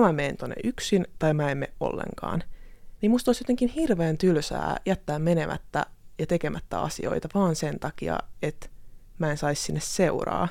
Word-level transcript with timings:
mä 0.00 0.12
menen 0.12 0.36
tonne 0.36 0.56
yksin 0.64 1.06
tai 1.18 1.34
mä 1.34 1.50
en 1.50 1.58
mene 1.58 1.72
ollenkaan. 1.80 2.42
Niin 3.02 3.10
musta 3.10 3.28
olisi 3.28 3.42
jotenkin 3.42 3.68
hirveän 3.68 4.18
tylsää 4.18 4.76
jättää 4.86 5.18
menemättä 5.18 5.86
ja 6.18 6.26
tekemättä 6.26 6.80
asioita 6.80 7.28
vaan 7.34 7.56
sen 7.56 7.80
takia, 7.80 8.18
että 8.42 8.68
mä 9.18 9.30
en 9.30 9.36
saisi 9.36 9.62
sinne 9.62 9.80
seuraa. 9.80 10.48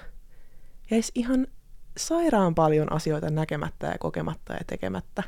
Jäisi 0.91 1.11
ihan 1.15 1.47
sairaan 1.97 2.55
paljon 2.55 2.91
asioita 2.93 3.29
näkemättä 3.29 3.87
ja 3.87 3.97
kokematta 3.99 4.53
ja 4.53 4.59
tekemättä. 4.67 5.23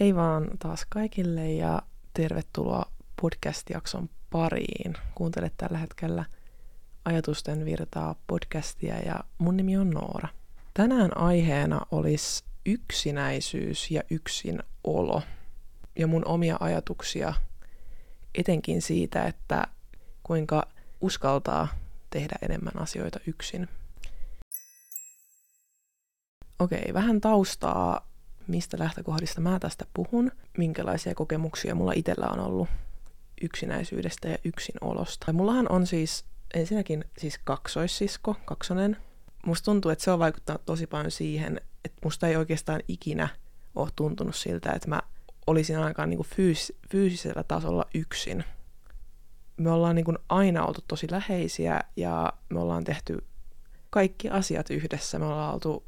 Hei 0.00 0.14
vaan 0.14 0.50
taas 0.58 0.86
kaikille 0.88 1.52
ja 1.52 1.82
tervetuloa 2.14 2.84
podcast-jakson 3.22 4.08
pariin. 4.30 4.94
Kuuntelet 5.14 5.52
tällä 5.56 5.78
hetkellä 5.78 6.24
Ajatusten 7.04 7.64
virtaa 7.64 8.14
podcastia 8.26 8.98
ja 8.98 9.20
mun 9.38 9.56
nimi 9.56 9.76
on 9.76 9.90
Noora. 9.90 10.28
Tänään 10.74 11.16
aiheena 11.16 11.80
olisi 11.90 12.44
yksinäisyys 12.66 13.90
ja 13.90 14.02
yksinolo 14.10 15.22
ja 15.98 16.06
mun 16.06 16.26
omia 16.26 16.56
ajatuksia 16.60 17.34
etenkin 18.34 18.82
siitä, 18.82 19.24
että 19.24 19.66
kuinka 20.22 20.66
uskaltaa 21.00 21.68
tehdä 22.10 22.36
enemmän 22.42 22.78
asioita 22.78 23.20
yksin. 23.26 23.68
Okei, 26.58 26.94
vähän 26.94 27.20
taustaa, 27.20 28.08
mistä 28.46 28.78
lähtökohdista 28.78 29.40
mä 29.40 29.58
tästä 29.58 29.86
puhun, 29.94 30.32
minkälaisia 30.58 31.14
kokemuksia 31.14 31.74
mulla 31.74 31.92
itsellä 31.92 32.26
on 32.28 32.40
ollut 32.40 32.68
yksinäisyydestä 33.42 34.28
ja 34.28 34.38
yksinolosta. 34.44 35.32
Mullahan 35.32 35.72
on 35.72 35.86
siis 35.86 36.24
ensinnäkin 36.54 37.04
siis 37.18 37.38
kaksoissisko, 37.44 38.36
kaksonen. 38.44 38.96
Musta 39.46 39.64
tuntuu, 39.64 39.90
että 39.90 40.04
se 40.04 40.10
on 40.10 40.18
vaikuttanut 40.18 40.64
tosi 40.64 40.86
paljon 40.86 41.10
siihen, 41.10 41.60
että 41.84 41.98
musta 42.04 42.28
ei 42.28 42.36
oikeastaan 42.36 42.80
ikinä 42.88 43.28
ole 43.74 43.88
tuntunut 43.96 44.36
siltä, 44.36 44.72
että 44.72 44.88
mä 44.88 45.00
olisin 45.46 45.78
ainakaan 45.78 46.10
niin 46.10 46.20
fyys- 46.20 46.72
fyysisellä 46.90 47.42
tasolla 47.42 47.86
yksin. 47.94 48.44
Me 49.56 49.70
ollaan 49.70 49.94
niin 49.96 50.04
kuin 50.04 50.18
aina 50.28 50.66
oltu 50.66 50.80
tosi 50.88 51.06
läheisiä 51.10 51.80
ja 51.96 52.32
me 52.48 52.60
ollaan 52.60 52.84
tehty 52.84 53.24
kaikki 53.90 54.28
asiat 54.28 54.70
yhdessä. 54.70 55.18
Me 55.18 55.24
ollaan 55.24 55.54
oltu 55.54 55.84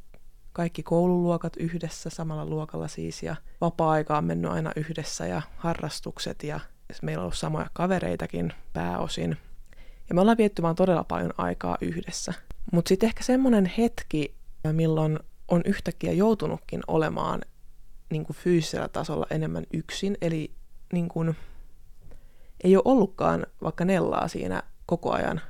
kaikki 0.53 0.83
koululuokat 0.83 1.57
yhdessä, 1.57 2.11
samalla 2.11 2.47
luokalla 2.47 2.89
siis, 2.89 3.23
ja 3.23 3.37
vapaa-aika 3.61 4.19
on 4.19 4.25
mennyt 4.25 4.51
aina 4.51 4.73
yhdessä, 4.77 5.27
ja 5.27 5.43
harrastukset, 5.57 6.43
ja 6.43 6.61
meillä 7.03 7.21
on 7.21 7.25
ollut 7.25 7.37
samoja 7.37 7.71
kavereitakin 7.73 8.53
pääosin. 8.73 9.37
Ja 10.09 10.15
me 10.15 10.21
ollaan 10.21 10.39
vietty 10.39 10.63
vaan 10.63 10.75
todella 10.75 11.05
paljon 11.05 11.33
aikaa 11.39 11.79
yhdessä. 11.81 12.35
Mutta 12.73 12.89
sitten 12.89 13.07
ehkä 13.07 13.23
semmoinen 13.23 13.73
hetki, 13.79 14.35
milloin 14.73 15.19
on 15.49 15.63
yhtäkkiä 15.65 16.13
joutunutkin 16.13 16.81
olemaan 16.87 17.41
niin 18.11 18.25
kuin 18.25 18.37
fyysisellä 18.37 18.89
tasolla 18.89 19.27
enemmän 19.31 19.65
yksin, 19.73 20.17
eli 20.21 20.51
niin 20.93 21.09
kuin, 21.09 21.37
ei 22.65 22.77
ole 22.77 22.83
ollutkaan 22.85 23.47
vaikka 23.63 23.85
Nellaa 23.85 24.29
siinä 24.29 24.63
koko 24.87 25.13
ajan 25.13 25.41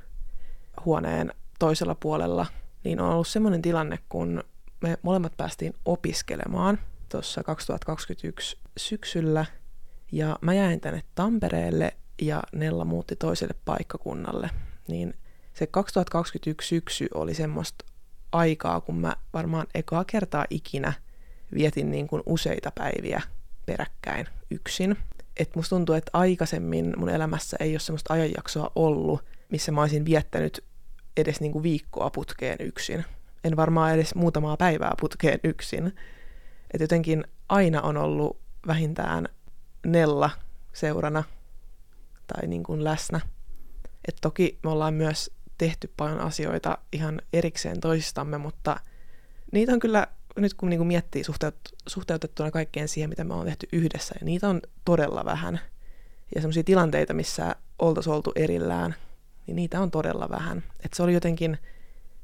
huoneen 0.85 1.33
toisella 1.59 1.95
puolella, 1.95 2.45
niin 2.83 3.01
on 3.01 3.09
ollut 3.09 3.27
semmoinen 3.27 3.61
tilanne, 3.61 3.99
kun 4.09 4.43
me 4.81 4.97
molemmat 5.01 5.37
päästiin 5.37 5.73
opiskelemaan 5.85 6.79
tuossa 7.09 7.43
2021 7.43 8.57
syksyllä, 8.77 9.45
ja 10.11 10.37
mä 10.41 10.53
jäin 10.53 10.79
tänne 10.79 11.03
Tampereelle, 11.15 11.93
ja 12.21 12.43
Nella 12.51 12.85
muutti 12.85 13.15
toiselle 13.15 13.55
paikkakunnalle, 13.65 14.49
niin 14.87 15.13
se 15.53 15.67
2021 15.67 16.67
syksy 16.67 17.07
oli 17.13 17.33
semmoista 17.33 17.85
aikaa, 18.31 18.81
kun 18.81 18.95
mä 18.95 19.15
varmaan 19.33 19.67
ekaa 19.73 20.03
kertaa 20.05 20.45
ikinä 20.49 20.93
vietin 21.53 21.91
niin 21.91 22.07
kuin 22.07 22.23
useita 22.25 22.71
päiviä 22.71 23.21
peräkkäin 23.65 24.27
yksin. 24.51 24.97
Et 25.37 25.55
musta 25.55 25.75
tuntuu, 25.75 25.95
että 25.95 26.11
aikaisemmin 26.13 26.93
mun 26.97 27.09
elämässä 27.09 27.57
ei 27.59 27.73
ole 27.73 27.79
semmoista 27.79 28.13
ajanjaksoa 28.13 28.71
ollut, 28.75 29.23
missä 29.49 29.71
mä 29.71 29.81
olisin 29.81 30.05
viettänyt 30.05 30.63
edes 31.17 31.41
niin 31.41 31.51
kuin 31.51 31.63
viikkoa 31.63 32.09
putkeen 32.09 32.57
yksin. 32.59 33.05
En 33.43 33.55
varmaan 33.55 33.93
edes 33.93 34.15
muutamaa 34.15 34.57
päivää 34.57 34.91
putkeen 34.99 35.39
yksin. 35.43 35.95
Et 36.73 36.81
jotenkin 36.81 37.23
aina 37.49 37.81
on 37.81 37.97
ollut 37.97 38.37
vähintään 38.67 39.27
Nella 39.85 40.29
seurana 40.73 41.23
tai 42.27 42.47
niin 42.47 42.63
kuin 42.63 42.83
läsnä. 42.83 43.19
Et 44.07 44.15
toki 44.21 44.59
me 44.63 44.69
ollaan 44.69 44.93
myös 44.93 45.31
tehty 45.57 45.93
paljon 45.97 46.19
asioita 46.19 46.77
ihan 46.91 47.21
erikseen 47.33 47.79
toisistamme, 47.79 48.37
mutta 48.37 48.79
niitä 49.51 49.73
on 49.73 49.79
kyllä, 49.79 50.07
nyt 50.35 50.53
kun 50.53 50.69
niinku 50.69 50.85
miettii 50.85 51.23
suhteut, 51.23 51.55
suhteutettuna 51.87 52.51
kaikkeen 52.51 52.87
siihen, 52.87 53.09
mitä 53.09 53.23
me 53.23 53.33
ollaan 53.33 53.47
tehty 53.47 53.67
yhdessä, 53.71 54.15
ja 54.19 54.25
niitä 54.25 54.49
on 54.49 54.61
todella 54.85 55.25
vähän. 55.25 55.59
Ja 56.35 56.41
semmoisia 56.41 56.63
tilanteita, 56.63 57.13
missä 57.13 57.55
oltaisiin 57.79 58.13
oltu 58.13 58.31
erillään, 58.35 58.95
niin 59.47 59.55
niitä 59.55 59.81
on 59.81 59.91
todella 59.91 60.29
vähän. 60.29 60.63
Et 60.85 60.93
se 60.93 61.03
oli 61.03 61.13
jotenkin 61.13 61.57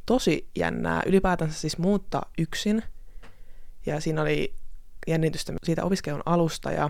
tosi 0.05 0.49
jännää 0.55 1.03
ylipäätänsä 1.05 1.59
siis 1.59 1.77
muuttaa 1.77 2.31
yksin, 2.37 2.83
ja 3.85 4.01
siinä 4.01 4.21
oli 4.21 4.53
jännitystä 5.07 5.53
siitä 5.63 5.83
opiskelun 5.83 6.23
alusta 6.25 6.71
ja 6.71 6.89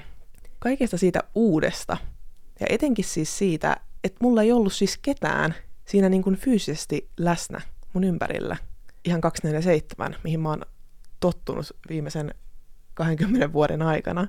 kaikesta 0.60 0.98
siitä 0.98 1.24
uudesta. 1.36 1.98
Ja 2.60 2.66
etenkin 2.70 3.06
siis 3.06 3.38
siitä, 3.38 3.78
että 4.04 4.18
mulla 4.22 4.42
ei 4.42 4.52
ollut 4.52 4.74
siis 4.74 4.98
ketään, 4.98 5.56
siinä 5.90 6.10
niin 6.10 6.24
kuin 6.24 6.36
fyysisesti 6.36 7.10
läsnä 7.18 7.62
mun 7.94 8.04
ympärillä. 8.04 8.58
Ihan 9.06 9.22
247, 9.22 10.16
mihin 10.24 10.40
mä 10.40 10.50
oon 10.50 10.62
tottunut 11.20 11.66
viimeisen 11.90 12.34
20 12.94 13.54
vuoden 13.54 13.82
aikana. 13.82 14.28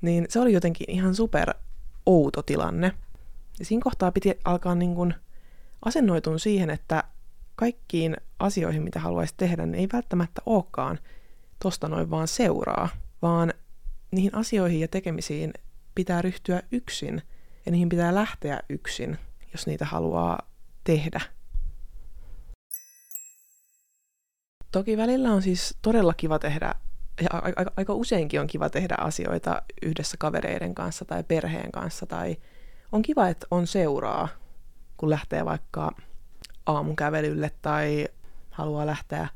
Niin 0.00 0.26
se 0.28 0.40
oli 0.40 0.52
jotenkin 0.52 0.90
ihan 0.90 1.14
super 1.14 1.54
outo 2.06 2.42
tilanne. 2.42 2.92
Ja 3.58 3.64
siinä 3.64 3.82
kohtaa 3.82 4.12
piti 4.12 4.34
alkaa 4.44 4.74
niin 4.74 4.94
kuin 4.94 5.14
asennoitun 5.84 6.40
siihen, 6.40 6.70
että 6.70 7.04
kaikkiin 7.56 8.16
asioihin, 8.38 8.82
mitä 8.82 9.00
haluaisi 9.00 9.34
tehdä, 9.36 9.66
niin 9.66 9.80
ei 9.80 9.88
välttämättä 9.92 10.42
olekaan 10.46 10.98
tosta 11.62 11.88
noin 11.88 12.10
vaan 12.10 12.28
seuraa, 12.28 12.88
vaan 13.22 13.54
niihin 14.10 14.34
asioihin 14.34 14.80
ja 14.80 14.88
tekemisiin 14.88 15.52
pitää 15.94 16.22
ryhtyä 16.22 16.62
yksin 16.72 17.22
ja 17.66 17.72
niihin 17.72 17.88
pitää 17.88 18.14
lähteä 18.14 18.60
yksin, 18.68 19.18
jos 19.52 19.66
niitä 19.66 19.84
haluaa 19.84 20.53
tehdä. 20.84 21.20
Toki 24.72 24.96
välillä 24.96 25.32
on 25.32 25.42
siis 25.42 25.78
todella 25.82 26.14
kiva 26.14 26.38
tehdä, 26.38 26.74
ja 27.20 27.40
aika, 27.42 27.72
aika 27.76 27.94
useinkin 27.94 28.40
on 28.40 28.46
kiva 28.46 28.70
tehdä 28.70 28.94
asioita 28.98 29.62
yhdessä 29.82 30.16
kavereiden 30.16 30.74
kanssa 30.74 31.04
tai 31.04 31.24
perheen 31.24 31.72
kanssa, 31.72 32.06
tai 32.06 32.36
on 32.92 33.02
kiva, 33.02 33.28
että 33.28 33.46
on 33.50 33.66
seuraa, 33.66 34.28
kun 34.96 35.10
lähtee 35.10 35.44
vaikka 35.44 35.92
aamukävelylle 36.66 37.50
tai 37.62 38.08
haluaa 38.50 38.86
lähteä 38.86 39.28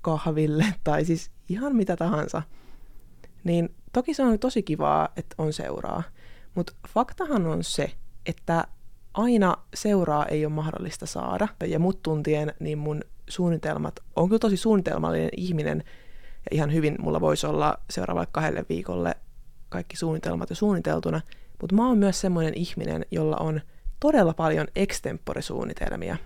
kahville 0.00 0.64
tai 0.84 1.04
siis 1.04 1.30
ihan 1.48 1.76
mitä 1.76 1.96
tahansa. 1.96 2.42
Niin 3.44 3.74
toki 3.92 4.14
se 4.14 4.22
on 4.22 4.38
tosi 4.38 4.62
kivaa, 4.62 5.08
että 5.16 5.34
on 5.38 5.52
seuraa, 5.52 6.02
mutta 6.54 6.72
faktahan 6.88 7.46
on 7.46 7.64
se, 7.64 7.92
että 8.26 8.66
aina 9.16 9.56
seuraa 9.74 10.26
ei 10.26 10.46
ole 10.46 10.52
mahdollista 10.52 11.06
saada. 11.06 11.48
Ja 11.66 11.78
mut 11.78 12.02
tuntien, 12.02 12.54
niin 12.60 12.78
mun 12.78 13.00
suunnitelmat, 13.28 14.00
on 14.16 14.28
kyllä 14.28 14.38
tosi 14.38 14.56
suunnitelmallinen 14.56 15.30
ihminen, 15.36 15.82
ja 16.50 16.56
ihan 16.56 16.72
hyvin 16.72 16.96
mulla 16.98 17.20
voisi 17.20 17.46
olla 17.46 17.78
seuraavalle 17.90 18.28
kahdelle 18.32 18.64
viikolle 18.68 19.14
kaikki 19.68 19.96
suunnitelmat 19.96 20.50
jo 20.50 20.56
suunniteltuna, 20.56 21.20
mutta 21.60 21.76
mä 21.76 21.88
oon 21.88 21.98
myös 21.98 22.20
semmoinen 22.20 22.54
ihminen, 22.54 23.06
jolla 23.10 23.36
on 23.36 23.60
todella 24.00 24.34
paljon 24.34 24.66
extempore-suunnitelmia. 24.76 26.16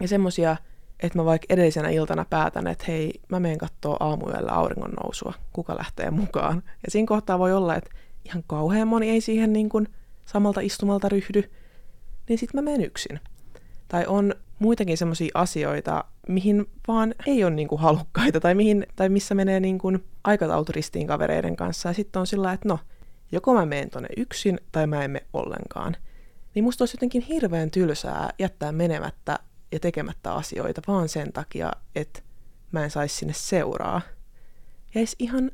Ja 0.00 0.08
semmosia, 0.08 0.56
että 1.00 1.18
mä 1.18 1.24
vaikka 1.24 1.46
edellisenä 1.48 1.88
iltana 1.88 2.24
päätän, 2.30 2.66
että 2.66 2.84
hei, 2.88 3.20
mä 3.28 3.40
menen 3.40 3.58
kattoo 3.58 3.96
aamuyöllä 4.00 4.52
auringon 4.52 4.90
nousua, 4.90 5.34
kuka 5.52 5.76
lähtee 5.76 6.10
mukaan. 6.10 6.62
Ja 6.66 6.90
siinä 6.90 7.06
kohtaa 7.06 7.38
voi 7.38 7.52
olla, 7.52 7.76
että 7.76 7.90
ihan 8.24 8.44
kauhean 8.46 8.88
moni 8.88 9.10
ei 9.10 9.20
siihen 9.20 9.52
niin 9.52 9.68
kuin 9.68 9.88
samalta 10.24 10.60
istumalta 10.60 11.08
ryhdy, 11.08 11.50
niin 12.28 12.38
sitten 12.38 12.64
mä 12.64 12.70
menen 12.70 12.86
yksin. 12.86 13.20
Tai 13.88 14.06
on 14.06 14.34
muitakin 14.58 14.96
semmoisia 14.96 15.30
asioita, 15.34 16.04
mihin 16.28 16.66
vaan 16.88 17.14
ei 17.26 17.44
ole 17.44 17.54
niinku 17.54 17.76
halukkaita, 17.76 18.40
tai, 18.40 18.54
mihin, 18.54 18.86
tai 18.96 19.08
missä 19.08 19.34
menee 19.34 19.60
niinku 19.60 19.92
aikatauluristiin 20.24 21.06
kavereiden 21.06 21.56
kanssa, 21.56 21.88
ja 21.88 21.92
sitten 21.92 22.20
on 22.20 22.26
sillä 22.26 22.52
että 22.52 22.68
no, 22.68 22.78
joko 23.32 23.54
mä 23.54 23.66
menen 23.66 23.90
tonne 23.90 24.08
yksin, 24.16 24.60
tai 24.72 24.86
mä 24.86 25.04
en 25.04 25.10
mene 25.10 25.26
ollenkaan. 25.32 25.96
Niin 26.54 26.64
musta 26.64 26.82
olisi 26.82 26.96
jotenkin 26.96 27.22
hirveän 27.22 27.70
tylsää 27.70 28.30
jättää 28.38 28.72
menemättä 28.72 29.38
ja 29.72 29.80
tekemättä 29.80 30.34
asioita 30.34 30.82
vaan 30.88 31.08
sen 31.08 31.32
takia, 31.32 31.72
että 31.94 32.22
mä 32.72 32.84
en 32.84 32.90
saisi 32.90 33.16
sinne 33.16 33.34
seuraa. 33.36 34.00
Jäisi 34.94 35.16
ihan 35.18 35.50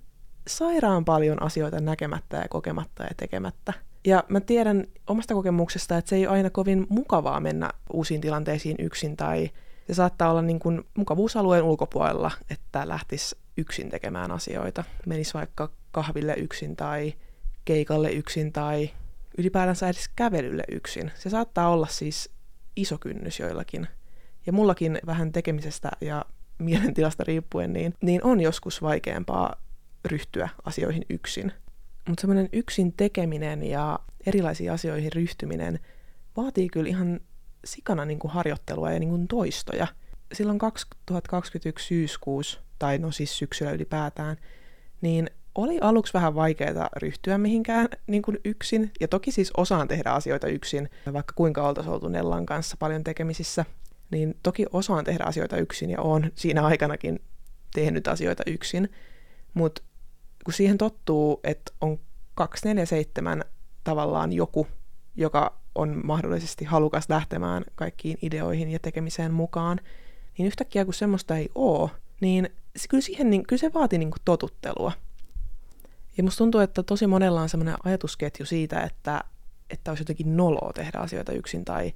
sairaan 0.47 1.05
paljon 1.05 1.43
asioita 1.43 1.81
näkemättä 1.81 2.37
ja 2.37 2.49
kokematta 2.49 3.03
ja 3.03 3.11
tekemättä. 3.17 3.73
Ja 4.05 4.25
mä 4.29 4.41
tiedän 4.41 4.87
omasta 5.07 5.35
kokemuksesta, 5.35 5.97
että 5.97 6.09
se 6.09 6.17
ei 6.17 6.27
ole 6.27 6.37
aina 6.37 6.51
kovin 6.51 6.87
mukavaa 6.89 7.41
mennä 7.41 7.71
uusiin 7.93 8.21
tilanteisiin 8.21 8.77
yksin 8.79 9.17
tai 9.17 9.51
se 9.87 9.95
saattaa 9.95 10.31
olla 10.31 10.43
niin 10.43 10.59
kuin 10.59 10.83
mukavuusalueen 10.95 11.63
ulkopuolella, 11.63 12.31
että 12.51 12.89
lähtisi 12.89 13.37
yksin 13.57 13.91
tekemään 13.91 14.31
asioita. 14.31 14.85
Menis 15.07 15.35
vaikka 15.35 15.71
kahville 15.91 16.35
yksin 16.35 16.77
tai 16.77 17.15
keikalle 17.65 18.13
yksin 18.13 18.53
tai 18.53 18.91
ylipäätänsä 19.39 19.89
edes 19.89 20.09
kävelylle 20.17 20.65
yksin. 20.71 21.11
Se 21.15 21.31
saattaa 21.31 21.69
olla 21.69 21.87
siis 21.87 22.31
iso 22.77 22.99
kynnys 22.99 23.41
joillakin. 23.41 23.89
Ja 24.47 24.53
mullakin 24.53 24.99
vähän 25.07 25.33
tekemisestä 25.33 25.91
ja 26.01 26.25
mielentilasta 26.59 27.25
riippuen, 27.25 27.73
niin, 27.73 27.95
niin 28.03 28.25
on 28.25 28.41
joskus 28.41 28.83
vaikeampaa 28.83 29.57
ryhtyä 30.05 30.49
asioihin 30.65 31.05
yksin. 31.11 31.53
Mutta 32.09 32.21
semmoinen 32.21 32.49
yksin 32.53 32.93
tekeminen 32.93 33.63
ja 33.63 33.99
erilaisiin 34.27 34.73
asioihin 34.73 35.13
ryhtyminen 35.13 35.79
vaatii 36.37 36.69
kyllä 36.69 36.89
ihan 36.89 37.21
sikana 37.65 38.05
niin 38.05 38.19
kuin 38.19 38.31
harjoittelua 38.31 38.93
ja 38.93 39.01
niin 39.01 39.11
kuin 39.11 39.29
toistoja. 39.29 39.87
Silloin 40.33 40.59
2021 40.59 41.87
syyskuussa, 41.87 42.61
tai 42.79 42.99
no 42.99 43.11
siis 43.11 43.39
syksyllä 43.39 43.73
ylipäätään, 43.73 44.37
niin 45.01 45.31
oli 45.55 45.79
aluksi 45.81 46.15
vähän 46.15 46.35
vaikeaa 46.35 46.89
ryhtyä 46.97 47.39
mihinkään 47.39 47.89
niin 48.07 48.23
kuin 48.23 48.39
yksin, 48.45 48.93
ja 49.01 49.09
toki 49.09 49.33
siis 49.33 49.51
osaan 49.57 49.89
tehdä 49.89 50.11
asioita 50.11 50.47
yksin, 50.47 50.89
vaikka 51.13 51.33
kuinka 51.37 51.69
oltaisiin 51.69 51.95
oltu 51.95 52.09
Nellan 52.09 52.47
kanssa 52.47 52.77
paljon 52.79 53.05
tekemisissä, 53.05 53.65
niin 54.11 54.35
toki 54.43 54.67
osaan 54.73 55.05
tehdä 55.05 55.25
asioita 55.25 55.57
yksin, 55.57 55.91
ja 55.91 56.01
on 56.01 56.31
siinä 56.35 56.65
aikanakin 56.65 57.21
tehnyt 57.75 58.09
asioita 58.09 58.43
yksin, 58.47 58.89
mutta 59.55 59.83
kun 60.45 60.55
siihen 60.55 60.79
tottuu, 60.79 61.41
että 61.45 61.73
on 61.81 61.99
247 62.35 63.45
tavallaan 63.85 64.33
joku, 64.33 64.67
joka 65.17 65.61
on 65.75 66.01
mahdollisesti 66.05 66.65
halukas 66.65 67.09
lähtemään 67.09 67.65
kaikkiin 67.75 68.19
ideoihin 68.23 68.71
ja 68.71 68.79
tekemiseen 68.79 69.33
mukaan, 69.33 69.81
niin 70.39 70.47
yhtäkkiä 70.47 70.85
kun 70.85 70.95
semmoista 70.95 71.37
ei 71.37 71.49
ole, 71.55 71.91
niin 72.21 72.51
kyllä, 72.89 73.01
siihen, 73.01 73.31
niin, 73.31 73.47
kyllä 73.47 73.61
se 73.61 73.73
vaatii 73.75 73.99
niin 73.99 74.11
kuin 74.11 74.23
totuttelua. 74.25 74.93
Ja 76.17 76.23
musta 76.25 76.39
tuntuu, 76.39 76.61
että 76.61 76.83
tosi 76.83 77.07
monella 77.07 77.43
on 77.43 77.49
semmoinen 77.49 77.77
ajatusketju 77.85 78.47
siitä, 78.47 78.81
että, 78.81 79.25
että 79.71 79.91
olisi 79.91 80.03
jotenkin 80.03 80.37
noloa 80.37 80.73
tehdä 80.73 80.99
asioita 80.99 81.33
yksin, 81.33 81.65
tai 81.65 81.95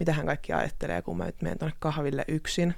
mitä 0.00 0.12
hän 0.12 0.26
kaikki 0.26 0.52
ajattelee, 0.52 1.02
kun 1.02 1.16
mä 1.16 1.24
nyt 1.24 1.42
menen 1.42 1.58
tuonne 1.58 1.76
kahville 1.78 2.24
yksin, 2.28 2.74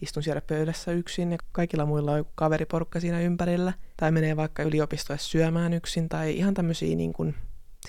istun 0.00 0.22
siellä 0.22 0.40
pöydässä 0.40 0.92
yksin 0.92 1.32
ja 1.32 1.38
kaikilla 1.52 1.86
muilla 1.86 2.12
on 2.12 2.18
joku 2.18 2.32
kaveriporukka 2.34 3.00
siinä 3.00 3.20
ympärillä, 3.20 3.72
tai 3.96 4.12
menee 4.12 4.36
vaikka 4.36 4.62
yliopistolle 4.62 5.18
syömään 5.18 5.72
yksin, 5.72 6.08
tai 6.08 6.36
ihan 6.36 6.54
tämmöisiä 6.54 6.96
niin 6.96 7.12
kuin, 7.12 7.34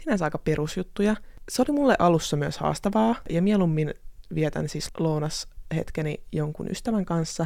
sinänsä 0.02 0.26
aika 0.26 0.38
perusjuttuja. 0.38 1.16
Se 1.50 1.62
oli 1.62 1.72
mulle 1.72 1.96
alussa 2.00 2.38
myös 2.38 2.58
haastavaa, 2.58 3.16
ja 3.30 3.42
mieluummin 3.42 3.94
vietän 4.36 4.70
siis 4.70 4.90
lounas 5.00 5.48
hetkeni 5.76 6.24
jonkun 6.32 6.72
ystävän 6.72 7.06
kanssa, 7.06 7.46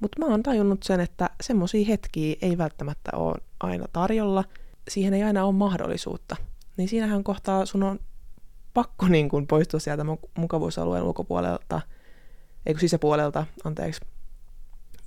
mutta 0.00 0.18
mä 0.18 0.26
oon 0.26 0.42
tajunnut 0.42 0.82
sen, 0.82 1.00
että 1.00 1.30
semmoisia 1.40 1.86
hetkiä 1.86 2.36
ei 2.42 2.58
välttämättä 2.58 3.10
ole 3.16 3.36
aina 3.60 3.84
tarjolla, 3.92 4.44
siihen 4.88 5.14
ei 5.14 5.22
aina 5.22 5.44
ole 5.44 5.54
mahdollisuutta. 5.54 6.36
Niin 6.76 6.88
siinähän 6.88 7.24
kohtaa 7.24 7.66
sun 7.66 7.82
on 7.82 7.98
pakko 8.74 9.08
niin 9.08 9.28
kuin 9.28 9.46
poistua 9.46 9.80
sieltä 9.80 10.04
mukavuusalueen 10.38 11.02
ulkopuolelta, 11.02 11.80
ei 12.66 12.74
kun 12.74 12.80
sisäpuolelta, 12.80 13.46
anteeksi. 13.64 14.00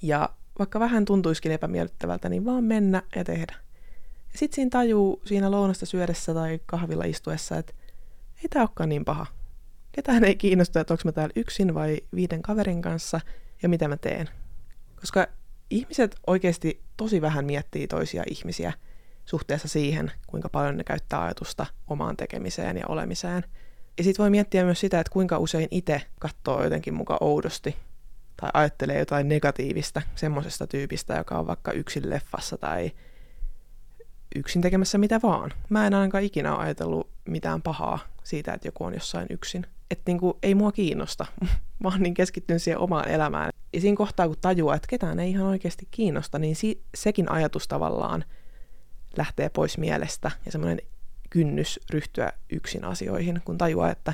Ja 0.02 0.30
vaikka 0.60 0.80
vähän 0.80 1.06
tuntuisikin 1.06 1.52
epämiellyttävältä, 1.52 2.30
niin 2.30 2.46
vaan 2.46 2.64
mennä 2.64 3.04
ja 3.16 3.24
tehdä. 3.24 3.56
Ja 4.34 4.40
sitten 4.40 4.56
siinä 4.56 4.70
tajuu 4.70 5.22
siinä 5.26 5.52
lounasta 5.52 5.86
syödessä 5.86 6.34
tai 6.34 6.60
kahvilla 6.66 7.04
istuessa, 7.04 7.58
että 7.58 7.74
ei 8.36 8.50
tämä 8.50 8.64
olekaan 8.64 8.90
niin 8.90 9.06
paha. 9.06 9.26
Ketään 9.92 10.24
ei 10.24 10.36
kiinnosta, 10.36 10.80
että 10.80 10.94
onko 10.94 11.02
mä 11.06 11.12
täällä 11.12 11.34
yksin 11.36 11.74
vai 11.74 11.98
viiden 12.16 12.42
kaverin 12.42 12.82
kanssa 12.82 13.22
ja 13.64 13.70
mitä 13.70 13.88
mä 13.88 13.98
teen. 13.98 14.30
Koska 15.00 15.28
ihmiset 15.70 16.16
oikeasti 16.28 16.84
tosi 16.98 17.22
vähän 17.22 17.46
miettii 17.46 17.88
toisia 17.88 18.24
ihmisiä 18.30 18.74
suhteessa 19.26 19.68
siihen, 19.68 20.12
kuinka 20.28 20.50
paljon 20.50 20.78
ne 20.78 20.84
käyttää 20.84 21.24
ajatusta 21.24 21.66
omaan 21.88 22.18
tekemiseen 22.18 22.78
ja 22.78 22.88
olemiseen. 22.88 23.44
Ja 23.98 24.04
sitten 24.04 24.24
voi 24.24 24.30
miettiä 24.30 24.64
myös 24.64 24.80
sitä, 24.80 25.00
että 25.00 25.14
kuinka 25.14 25.38
usein 25.38 25.68
itse 25.72 26.02
katsoo 26.20 26.64
jotenkin 26.64 26.94
muka 26.94 27.18
oudosti 27.22 27.76
tai 28.42 28.50
ajattelee 28.54 29.00
jotain 29.00 29.28
negatiivista 29.28 30.02
semmoisesta 30.16 30.68
tyypistä, 30.68 31.16
joka 31.16 31.40
on 31.40 31.48
vaikka 31.48 31.72
yksin 31.72 32.10
leffassa 32.10 32.58
tai 32.58 32.92
yksin 34.36 34.62
tekemässä 34.62 34.98
mitä 34.98 35.20
vaan. 35.24 35.52
Mä 35.70 35.88
en 35.88 35.94
ainakaan 35.94 36.24
ikinä 36.24 36.56
ole 36.56 36.64
ajatellut 36.64 37.10
mitään 37.26 37.62
pahaa 37.62 38.00
siitä, 38.24 38.54
että 38.54 38.68
joku 38.68 38.84
on 38.84 38.94
jossain 38.94 39.28
yksin. 39.30 39.66
Että 39.92 40.04
niinku, 40.08 40.38
ei 40.44 40.56
mua 40.56 40.72
kiinnosta. 40.72 41.26
Mä 41.84 41.90
oon 41.90 42.04
niin 42.04 42.14
keskittynyt 42.14 42.62
siihen 42.62 42.80
omaan 42.80 43.10
elämään. 43.10 43.50
Ja 43.74 43.82
siinä 43.82 43.98
kohtaa, 43.98 44.28
kun 44.28 44.38
tajuaa, 44.42 44.76
että 44.76 44.88
ketään 44.88 45.20
ei 45.20 45.30
ihan 45.30 45.46
oikeasti 45.46 45.88
kiinnosta, 45.92 46.40
niin 46.40 46.56
si- 46.56 46.84
sekin 46.96 47.32
ajatus 47.32 47.68
tavallaan 47.68 48.26
lähtee 49.18 49.50
pois 49.50 49.78
mielestä 49.78 50.32
ja 50.46 50.52
semmoinen 50.52 50.82
kynnys 51.34 51.80
ryhtyä 51.90 52.32
yksin 52.50 52.86
asioihin, 52.86 53.42
kun 53.46 53.58
tajuaa, 53.58 53.92
että, 53.92 54.14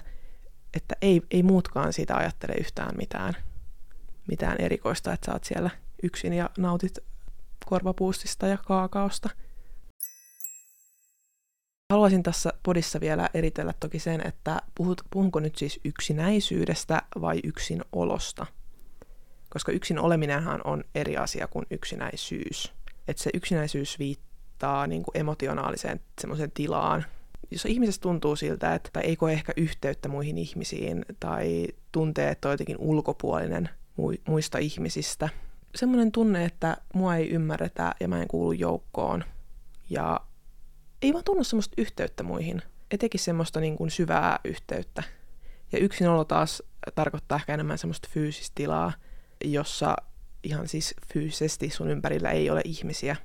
että 0.73 0.95
ei, 1.01 1.21
ei 1.31 1.43
muutkaan 1.43 1.93
siitä 1.93 2.17
ajattele 2.17 2.53
yhtään 2.53 2.97
mitään, 2.97 3.33
mitään 4.27 4.55
erikoista, 4.59 5.13
että 5.13 5.25
sä 5.25 5.33
oot 5.33 5.43
siellä 5.43 5.69
yksin 6.03 6.33
ja 6.33 6.49
nautit 6.57 6.99
korvapuustista 7.65 8.47
ja 8.47 8.57
kaakaosta. 8.57 9.29
Haluaisin 11.93 12.23
tässä 12.23 12.53
podissa 12.63 12.99
vielä 12.99 13.29
eritellä 13.33 13.73
toki 13.79 13.99
sen, 13.99 14.27
että 14.27 14.61
puhut, 14.75 15.01
puhunko 15.11 15.39
nyt 15.39 15.55
siis 15.55 15.79
yksinäisyydestä 15.85 17.01
vai 17.21 17.39
yksin 17.43 17.81
olosta. 17.91 18.45
Koska 19.49 19.71
yksin 19.71 19.99
oleminenhan 19.99 20.61
on 20.63 20.83
eri 20.95 21.17
asia 21.17 21.47
kuin 21.47 21.65
yksinäisyys. 21.71 22.73
Että 23.07 23.23
se 23.23 23.29
yksinäisyys 23.33 23.99
viittaa 23.99 24.28
niin 24.87 25.03
kuin 25.03 25.17
emotionaaliseen 25.17 25.99
semmoiseen 26.21 26.51
tilaan, 26.51 27.05
jos 27.51 27.65
ihmisestä 27.65 28.01
tuntuu 28.01 28.35
siltä, 28.35 28.75
että 28.75 28.99
ei 28.99 29.15
koe 29.15 29.33
ehkä 29.33 29.53
yhteyttä 29.57 30.09
muihin 30.09 30.37
ihmisiin 30.37 31.05
tai 31.19 31.67
tuntee, 31.91 32.29
että 32.29 32.47
on 32.47 32.53
jotenkin 32.53 32.77
ulkopuolinen 32.79 33.69
muista 34.27 34.57
ihmisistä. 34.57 35.29
Semmoinen 35.75 36.11
tunne, 36.11 36.45
että 36.45 36.77
mua 36.93 37.15
ei 37.15 37.29
ymmärretä 37.29 37.95
ja 37.99 38.07
mä 38.07 38.21
en 38.21 38.27
kuulu 38.27 38.51
joukkoon. 38.51 39.23
Ja 39.89 40.19
ei 41.01 41.13
vaan 41.13 41.23
tunnu 41.23 41.43
semmoista 41.43 41.73
yhteyttä 41.77 42.23
muihin. 42.23 42.61
Etenkin 42.91 43.19
semmoista 43.19 43.59
niin 43.59 43.77
kuin 43.77 43.91
syvää 43.91 44.39
yhteyttä. 44.45 45.03
Ja 45.71 45.79
yksinolo 45.79 46.25
taas 46.25 46.63
tarkoittaa 46.95 47.35
ehkä 47.35 47.53
enemmän 47.53 47.77
semmoista 47.77 48.09
fyysistä 48.11 48.51
tilaa, 48.55 48.93
jossa 49.45 49.95
ihan 50.43 50.67
siis 50.67 50.95
fyysisesti 51.13 51.69
sun 51.69 51.89
ympärillä 51.89 52.31
ei 52.31 52.49
ole 52.49 52.61
ihmisiä. 52.65 53.15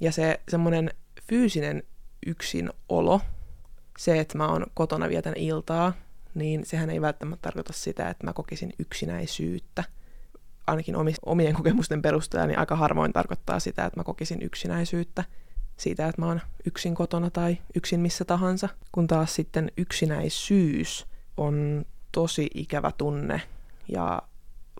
Ja 0.00 0.12
se 0.12 0.40
semmoinen 0.48 0.90
fyysinen 1.28 1.82
yksinolo, 2.26 3.20
se, 3.98 4.20
että 4.20 4.38
mä 4.38 4.48
oon 4.48 4.66
kotona 4.74 5.08
vietän 5.08 5.36
iltaa, 5.36 5.92
niin 6.34 6.66
sehän 6.66 6.90
ei 6.90 7.00
välttämättä 7.00 7.42
tarkoita 7.42 7.72
sitä, 7.72 8.08
että 8.08 8.26
mä 8.26 8.32
kokisin 8.32 8.72
yksinäisyyttä. 8.78 9.84
Ainakin 10.66 10.96
omien 11.26 11.54
kokemusten 11.54 12.02
perusteella 12.02 12.46
niin 12.46 12.58
aika 12.58 12.76
harvoin 12.76 13.12
tarkoittaa 13.12 13.60
sitä, 13.60 13.84
että 13.86 14.00
mä 14.00 14.04
kokisin 14.04 14.42
yksinäisyyttä 14.42 15.24
siitä, 15.76 16.08
että 16.08 16.22
mä 16.22 16.26
oon 16.26 16.40
yksin 16.64 16.94
kotona 16.94 17.30
tai 17.30 17.58
yksin 17.74 18.00
missä 18.00 18.24
tahansa. 18.24 18.68
Kun 18.92 19.06
taas 19.06 19.34
sitten 19.34 19.72
yksinäisyys 19.76 21.06
on 21.36 21.84
tosi 22.12 22.50
ikävä 22.54 22.92
tunne 22.98 23.42
ja 23.88 24.22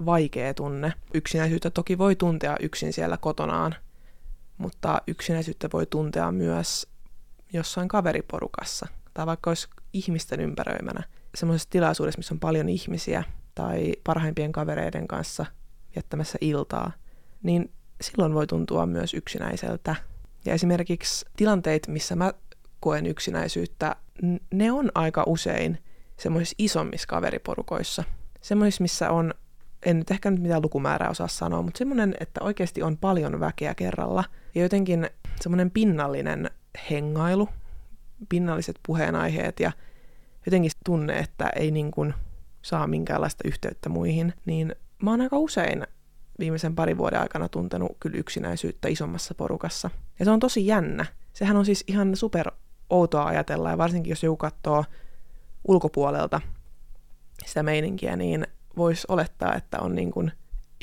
vaikea 0.06 0.54
tunne. 0.54 0.92
Yksinäisyyttä 1.14 1.70
toki 1.70 1.98
voi 1.98 2.16
tuntea 2.16 2.56
yksin 2.60 2.92
siellä 2.92 3.16
kotonaan, 3.16 3.74
mutta 4.60 5.02
yksinäisyyttä 5.06 5.68
voi 5.72 5.86
tuntea 5.86 6.32
myös 6.32 6.86
jossain 7.52 7.88
kaveriporukassa 7.88 8.86
tai 9.14 9.26
vaikka 9.26 9.50
olisi 9.50 9.68
ihmisten 9.92 10.40
ympäröimänä 10.40 11.02
semmoisessa 11.34 11.70
tilaisuudessa, 11.70 12.18
missä 12.18 12.34
on 12.34 12.40
paljon 12.40 12.68
ihmisiä 12.68 13.24
tai 13.54 13.92
parhaimpien 14.04 14.52
kavereiden 14.52 15.08
kanssa 15.08 15.46
viettämässä 15.96 16.38
iltaa, 16.40 16.92
niin 17.42 17.72
silloin 18.00 18.34
voi 18.34 18.46
tuntua 18.46 18.86
myös 18.86 19.14
yksinäiseltä. 19.14 19.96
Ja 20.44 20.54
esimerkiksi 20.54 21.26
tilanteet, 21.36 21.88
missä 21.88 22.16
mä 22.16 22.32
koen 22.80 23.06
yksinäisyyttä, 23.06 23.96
ne 24.54 24.72
on 24.72 24.90
aika 24.94 25.24
usein 25.26 25.78
semmoisissa 26.16 26.54
isommissa 26.58 27.06
kaveriporukoissa. 27.08 28.04
Semmoisissa, 28.40 28.82
missä 28.82 29.10
on, 29.10 29.34
en 29.86 29.98
nyt 29.98 30.10
ehkä 30.10 30.30
nyt 30.30 30.40
mitään 30.40 30.62
lukumäärää 30.62 31.10
osaa 31.10 31.28
sanoa, 31.28 31.62
mutta 31.62 31.78
semmoinen, 31.78 32.14
että 32.20 32.44
oikeasti 32.44 32.82
on 32.82 32.96
paljon 32.96 33.40
väkeä 33.40 33.74
kerralla. 33.74 34.24
Ja 34.54 34.62
jotenkin 34.62 35.10
semmoinen 35.40 35.70
pinnallinen 35.70 36.50
hengailu, 36.90 37.48
pinnalliset 38.28 38.76
puheenaiheet 38.86 39.60
ja 39.60 39.72
jotenkin 40.46 40.70
tunne, 40.84 41.18
että 41.18 41.50
ei 41.56 41.70
niin 41.70 41.90
kuin 41.90 42.14
saa 42.62 42.86
minkäänlaista 42.86 43.48
yhteyttä 43.48 43.88
muihin, 43.88 44.34
niin 44.46 44.74
mä 45.02 45.10
oon 45.10 45.20
aika 45.20 45.38
usein 45.38 45.86
viimeisen 46.38 46.74
parin 46.74 46.98
vuoden 46.98 47.20
aikana 47.20 47.48
tuntenut 47.48 47.96
kyllä 48.00 48.18
yksinäisyyttä 48.18 48.88
isommassa 48.88 49.34
porukassa. 49.34 49.90
Ja 50.18 50.24
se 50.24 50.30
on 50.30 50.40
tosi 50.40 50.66
jännä. 50.66 51.06
Sehän 51.32 51.56
on 51.56 51.64
siis 51.64 51.84
ihan 51.86 52.16
super 52.16 52.50
outoa 52.90 53.24
ajatella, 53.24 53.70
ja 53.70 53.78
varsinkin 53.78 54.10
jos 54.10 54.22
joku 54.22 54.36
katsoo 54.36 54.84
ulkopuolelta 55.68 56.40
sitä 57.46 57.62
meininkiä, 57.62 58.16
niin 58.16 58.46
voisi 58.76 59.06
olettaa, 59.08 59.54
että 59.54 59.78
on 59.80 59.94
niin 59.94 60.10
kuin 60.10 60.32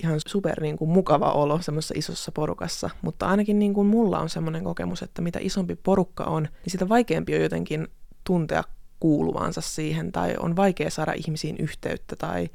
ihan 0.03 0.19
super 0.27 0.61
niin 0.61 0.77
kuin, 0.77 0.89
mukava 0.89 1.31
olo 1.31 1.61
semmoisessa 1.61 1.93
isossa 1.97 2.31
porukassa, 2.31 2.89
mutta 3.01 3.27
ainakin 3.27 3.59
niin 3.59 3.73
kuin 3.73 3.87
mulla 3.87 4.19
on 4.19 4.29
semmoinen 4.29 4.63
kokemus, 4.63 5.03
että 5.03 5.21
mitä 5.21 5.39
isompi 5.41 5.75
porukka 5.75 6.23
on, 6.23 6.43
niin 6.43 6.71
sitä 6.71 6.89
vaikeampi 6.89 7.35
on 7.35 7.41
jotenkin 7.41 7.87
tuntea 8.23 8.63
kuuluvansa 8.99 9.61
siihen, 9.61 10.11
tai 10.11 10.35
on 10.39 10.55
vaikea 10.55 10.89
saada 10.89 11.13
ihmisiin 11.13 11.55
yhteyttä, 11.59 12.15
tai 12.15 12.49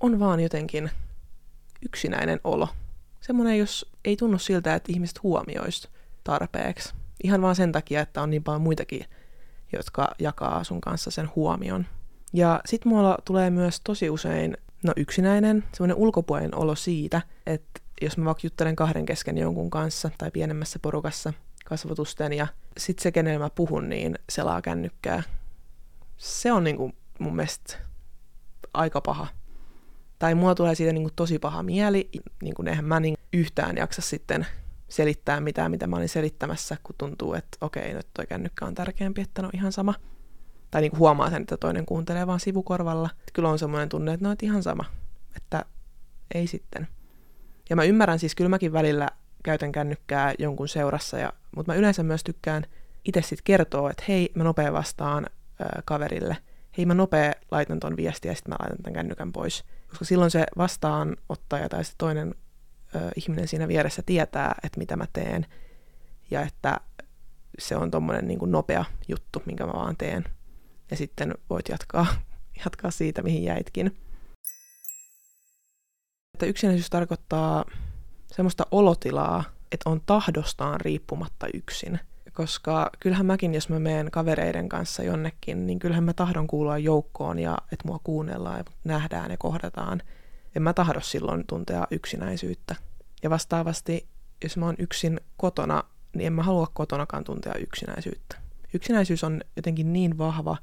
on 0.00 0.20
vaan 0.20 0.40
jotenkin 0.40 0.90
yksinäinen 1.82 2.40
olo. 2.44 2.68
Semmoinen, 3.20 3.58
jos 3.58 3.92
ei 4.04 4.16
tunnu 4.16 4.38
siltä, 4.38 4.74
että 4.74 4.92
ihmiset 4.92 5.22
huomioisi 5.22 5.88
tarpeeksi. 6.24 6.94
Ihan 7.24 7.42
vaan 7.42 7.56
sen 7.56 7.72
takia, 7.72 8.00
että 8.00 8.22
on 8.22 8.30
niin 8.30 8.44
paljon 8.44 8.62
muitakin, 8.62 9.04
jotka 9.72 10.08
jakaa 10.18 10.64
sun 10.64 10.80
kanssa 10.80 11.10
sen 11.10 11.30
huomion. 11.36 11.86
Ja 12.32 12.60
sit 12.66 12.84
mulla 12.84 13.18
tulee 13.24 13.50
myös 13.50 13.80
tosi 13.84 14.10
usein, 14.10 14.56
no 14.82 14.92
yksinäinen, 14.96 15.64
semmoinen 15.72 15.96
ulkopuolinen 15.96 16.54
olo 16.54 16.74
siitä, 16.74 17.22
että 17.46 17.80
jos 18.02 18.18
mä 18.18 18.24
vaikka 18.24 18.40
juttelen 18.44 18.76
kahden 18.76 19.06
kesken 19.06 19.38
jonkun 19.38 19.70
kanssa 19.70 20.10
tai 20.18 20.30
pienemmässä 20.30 20.78
porukassa 20.78 21.32
kasvatusten 21.64 22.32
ja 22.32 22.46
sit 22.78 22.98
se, 22.98 23.12
kenelle 23.12 23.38
mä 23.38 23.50
puhun, 23.50 23.88
niin 23.88 24.18
selaa 24.28 24.62
kännykkää. 24.62 25.22
Se 26.16 26.52
on 26.52 26.64
niinku 26.64 26.92
mun 27.18 27.36
mielestä 27.36 27.76
aika 28.74 29.00
paha. 29.00 29.26
Tai 30.18 30.34
mua 30.34 30.54
tulee 30.54 30.74
siitä 30.74 30.92
niinku 30.92 31.10
tosi 31.16 31.38
paha 31.38 31.62
mieli, 31.62 32.10
niinku 32.42 32.62
eihän 32.66 32.84
mä 32.84 33.00
niin 33.00 33.16
yhtään 33.32 33.76
jaksa 33.76 34.02
sitten 34.02 34.46
selittää 34.88 35.40
mitään, 35.40 35.70
mitä 35.70 35.86
mä 35.86 35.96
olin 35.96 36.08
selittämässä, 36.08 36.76
kun 36.82 36.94
tuntuu, 36.98 37.34
että 37.34 37.58
okei, 37.60 37.94
nyt 37.94 38.06
toi 38.14 38.26
kännykkä 38.26 38.66
on 38.66 38.74
tärkeämpi, 38.74 39.20
että 39.20 39.42
no 39.42 39.50
ihan 39.54 39.72
sama. 39.72 39.94
Tai 40.70 40.80
niin 40.80 40.90
kuin 40.90 40.98
huomaa 40.98 41.30
sen, 41.30 41.42
että 41.42 41.56
toinen 41.56 41.86
kuuntelee 41.86 42.26
vaan 42.26 42.40
sivukorvalla. 42.40 43.10
Kyllä 43.32 43.48
on 43.48 43.58
semmoinen 43.58 43.88
tunne, 43.88 44.12
että 44.12 44.26
no, 44.26 44.32
et 44.32 44.42
ihan 44.42 44.62
sama. 44.62 44.84
Että 45.36 45.64
ei 46.34 46.46
sitten. 46.46 46.88
Ja 47.70 47.76
mä 47.76 47.84
ymmärrän 47.84 48.18
siis, 48.18 48.34
kyllä 48.34 48.50
mäkin 48.50 48.72
välillä 48.72 49.08
käytän 49.42 49.72
kännykkää 49.72 50.34
jonkun 50.38 50.68
seurassa, 50.68 51.18
ja, 51.18 51.32
mutta 51.56 51.72
mä 51.72 51.78
yleensä 51.78 52.02
myös 52.02 52.24
tykkään 52.24 52.66
itse 53.04 53.22
sitten 53.22 53.44
kertoa, 53.44 53.90
että 53.90 54.04
hei, 54.08 54.32
mä 54.34 54.44
nopea 54.44 54.72
vastaan 54.72 55.26
ö, 55.60 55.82
kaverille. 55.84 56.36
Hei, 56.78 56.86
mä 56.86 56.94
nopea 56.94 57.32
laitan 57.50 57.80
ton 57.80 57.96
viestiä 57.96 58.30
ja 58.30 58.34
sitten 58.34 58.52
mä 58.52 58.56
laitan 58.60 58.82
tämän 58.82 58.94
kännykän 58.94 59.32
pois. 59.32 59.64
Koska 59.88 60.04
silloin 60.04 60.30
se 60.30 60.46
vastaanottaja 60.58 61.68
tai 61.68 61.84
sitten 61.84 61.98
toinen 61.98 62.34
ö, 62.94 63.10
ihminen 63.16 63.48
siinä 63.48 63.68
vieressä 63.68 64.02
tietää, 64.06 64.54
että 64.62 64.78
mitä 64.78 64.96
mä 64.96 65.06
teen, 65.12 65.46
ja 66.30 66.42
että 66.42 66.80
se 67.58 67.76
on 67.76 67.90
tommonen 67.90 68.28
niin 68.28 68.38
kuin 68.38 68.52
nopea 68.52 68.84
juttu, 69.08 69.42
minkä 69.46 69.66
mä 69.66 69.72
vaan 69.72 69.96
teen. 69.96 70.24
Ja 70.90 70.96
sitten 70.96 71.34
voit 71.50 71.68
jatkaa, 71.68 72.06
jatkaa 72.64 72.90
siitä, 72.90 73.22
mihin 73.22 73.44
jäitkin. 73.44 73.86
Että 76.34 76.46
yksinäisyys 76.46 76.90
tarkoittaa 76.90 77.64
semmoista 78.26 78.66
olotilaa, 78.70 79.44
että 79.72 79.90
on 79.90 80.00
tahdostaan 80.06 80.80
riippumatta 80.80 81.46
yksin. 81.54 82.00
Koska 82.32 82.90
kyllähän 83.00 83.26
mäkin, 83.26 83.54
jos 83.54 83.68
mä 83.68 83.78
menen 83.78 84.10
kavereiden 84.10 84.68
kanssa 84.68 85.02
jonnekin, 85.02 85.66
niin 85.66 85.78
kyllähän 85.78 86.04
mä 86.04 86.12
tahdon 86.12 86.46
kuulua 86.46 86.78
joukkoon 86.78 87.38
ja 87.38 87.58
että 87.72 87.88
mua 87.88 88.00
kuunnellaan 88.04 88.58
ja 88.58 88.64
nähdään 88.84 89.30
ja 89.30 89.36
kohdataan. 89.36 90.02
En 90.56 90.62
mä 90.62 90.72
tahdo 90.72 91.00
silloin 91.00 91.44
tuntea 91.46 91.86
yksinäisyyttä. 91.90 92.76
Ja 93.22 93.30
vastaavasti, 93.30 94.08
jos 94.44 94.56
mä 94.56 94.66
oon 94.66 94.74
yksin 94.78 95.20
kotona, 95.36 95.84
niin 96.14 96.26
en 96.26 96.32
mä 96.32 96.42
halua 96.42 96.66
kotonakaan 96.72 97.24
tuntea 97.24 97.54
yksinäisyyttä. 97.54 98.36
Yksinäisyys 98.74 99.24
on 99.24 99.40
jotenkin 99.56 99.92
niin 99.92 100.18
vahva 100.18 100.56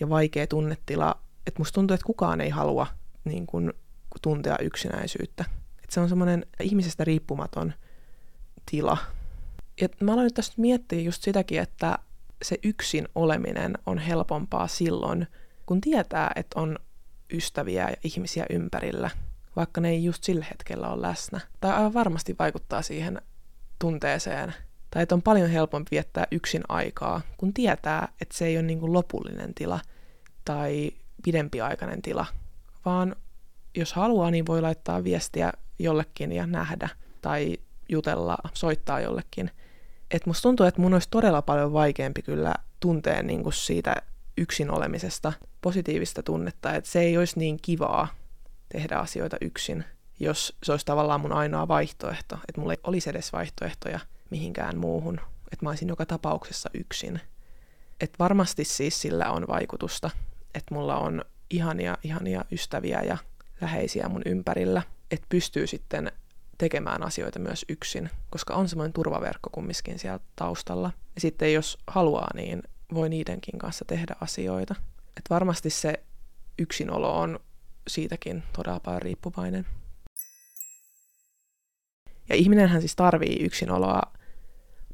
ja 0.00 0.08
vaikea 0.08 0.46
tunnetila, 0.46 1.20
että 1.46 1.60
musta 1.60 1.74
tuntuu, 1.74 1.94
että 1.94 2.06
kukaan 2.06 2.40
ei 2.40 2.50
halua 2.50 2.86
niin 3.24 3.46
kun, 3.46 3.72
tuntea 4.22 4.58
yksinäisyyttä. 4.58 5.44
Että 5.82 5.94
se 5.94 6.00
on 6.00 6.08
semmoinen 6.08 6.46
ihmisestä 6.60 7.04
riippumaton 7.04 7.72
tila. 8.70 8.98
Ja 9.80 9.88
mä 10.00 10.12
aloin 10.12 10.24
nyt 10.24 10.34
tästä 10.34 10.54
miettiä 10.58 11.00
just 11.00 11.22
sitäkin, 11.22 11.60
että 11.60 11.98
se 12.42 12.58
yksin 12.64 13.08
oleminen 13.14 13.78
on 13.86 13.98
helpompaa 13.98 14.66
silloin, 14.66 15.26
kun 15.66 15.80
tietää, 15.80 16.32
että 16.36 16.60
on 16.60 16.78
ystäviä 17.32 17.90
ja 17.90 17.96
ihmisiä 18.04 18.46
ympärillä, 18.50 19.10
vaikka 19.56 19.80
ne 19.80 19.88
ei 19.88 20.04
just 20.04 20.24
sillä 20.24 20.44
hetkellä 20.50 20.88
ole 20.88 21.02
läsnä. 21.02 21.40
Tai 21.60 21.72
aivan 21.72 21.94
varmasti 21.94 22.36
vaikuttaa 22.38 22.82
siihen 22.82 23.22
tunteeseen, 23.78 24.54
tai 24.90 25.02
että 25.02 25.14
on 25.14 25.22
paljon 25.22 25.50
helpompi 25.50 25.88
viettää 25.90 26.26
yksin 26.30 26.62
aikaa, 26.68 27.20
kun 27.36 27.54
tietää, 27.54 28.08
että 28.20 28.36
se 28.36 28.46
ei 28.46 28.56
ole 28.56 28.62
niin 28.62 28.80
kuin 28.80 28.92
lopullinen 28.92 29.54
tila 29.54 29.80
tai 30.44 30.90
pidempiaikainen 31.24 32.02
tila, 32.02 32.26
vaan 32.84 33.16
jos 33.76 33.92
haluaa, 33.92 34.30
niin 34.30 34.46
voi 34.46 34.60
laittaa 34.60 35.04
viestiä 35.04 35.52
jollekin 35.78 36.32
ja 36.32 36.46
nähdä 36.46 36.88
tai 37.22 37.58
jutella, 37.88 38.38
soittaa 38.54 39.00
jollekin. 39.00 39.50
Et 40.10 40.26
musta 40.26 40.42
tuntuu, 40.42 40.66
että 40.66 40.80
mun 40.80 40.94
olisi 40.94 41.08
todella 41.10 41.42
paljon 41.42 41.72
vaikeampi 41.72 42.22
kyllä 42.22 42.54
tuntea 42.80 43.22
niin 43.22 43.42
kuin 43.42 43.52
siitä 43.52 43.94
yksin 44.38 44.70
olemisesta 44.70 45.32
positiivista 45.60 46.22
tunnetta, 46.22 46.74
että 46.74 46.90
se 46.90 47.00
ei 47.00 47.18
olisi 47.18 47.38
niin 47.38 47.58
kivaa 47.62 48.08
tehdä 48.72 48.96
asioita 48.96 49.36
yksin, 49.40 49.84
jos 50.20 50.56
se 50.62 50.72
olisi 50.72 50.86
tavallaan 50.86 51.20
mun 51.20 51.32
ainoa 51.32 51.68
vaihtoehto, 51.68 52.38
että 52.48 52.60
mulla 52.60 52.72
ei 52.72 52.80
olisi 52.84 53.10
edes 53.10 53.32
vaihtoehtoja 53.32 54.00
mihinkään 54.30 54.78
muuhun, 54.78 55.20
että 55.52 55.64
mä 55.64 55.70
olisin 55.70 55.88
joka 55.88 56.06
tapauksessa 56.06 56.70
yksin. 56.74 57.20
Että 58.00 58.16
varmasti 58.18 58.64
siis 58.64 59.02
sillä 59.02 59.30
on 59.30 59.46
vaikutusta, 59.48 60.10
että 60.54 60.74
mulla 60.74 60.96
on 60.96 61.24
ihania, 61.50 61.98
ihania 62.02 62.44
ystäviä 62.52 63.02
ja 63.02 63.18
läheisiä 63.60 64.08
mun 64.08 64.22
ympärillä, 64.26 64.82
että 65.10 65.26
pystyy 65.28 65.66
sitten 65.66 66.12
tekemään 66.58 67.02
asioita 67.02 67.38
myös 67.38 67.64
yksin, 67.68 68.10
koska 68.30 68.54
on 68.54 68.68
semmoinen 68.68 68.92
turvaverkko 68.92 69.50
kumminkin 69.50 69.98
siellä 69.98 70.20
taustalla. 70.36 70.92
Ja 71.14 71.20
sitten 71.20 71.52
jos 71.52 71.78
haluaa, 71.86 72.28
niin 72.34 72.62
voi 72.94 73.08
niidenkin 73.08 73.58
kanssa 73.58 73.84
tehdä 73.84 74.16
asioita. 74.20 74.74
Et 75.16 75.24
varmasti 75.30 75.70
se 75.70 76.04
yksinolo 76.58 77.20
on 77.20 77.40
siitäkin 77.88 78.42
todella 78.52 78.80
paljon 78.80 79.02
riippuvainen. 79.02 79.66
Ja 82.28 82.36
ihminenhän 82.36 82.80
siis 82.80 82.96
tarvii 82.96 83.36
yksinoloa 83.40 84.02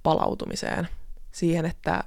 palautumiseen, 0.07 0.89
siihen, 1.33 1.67
että 1.67 2.05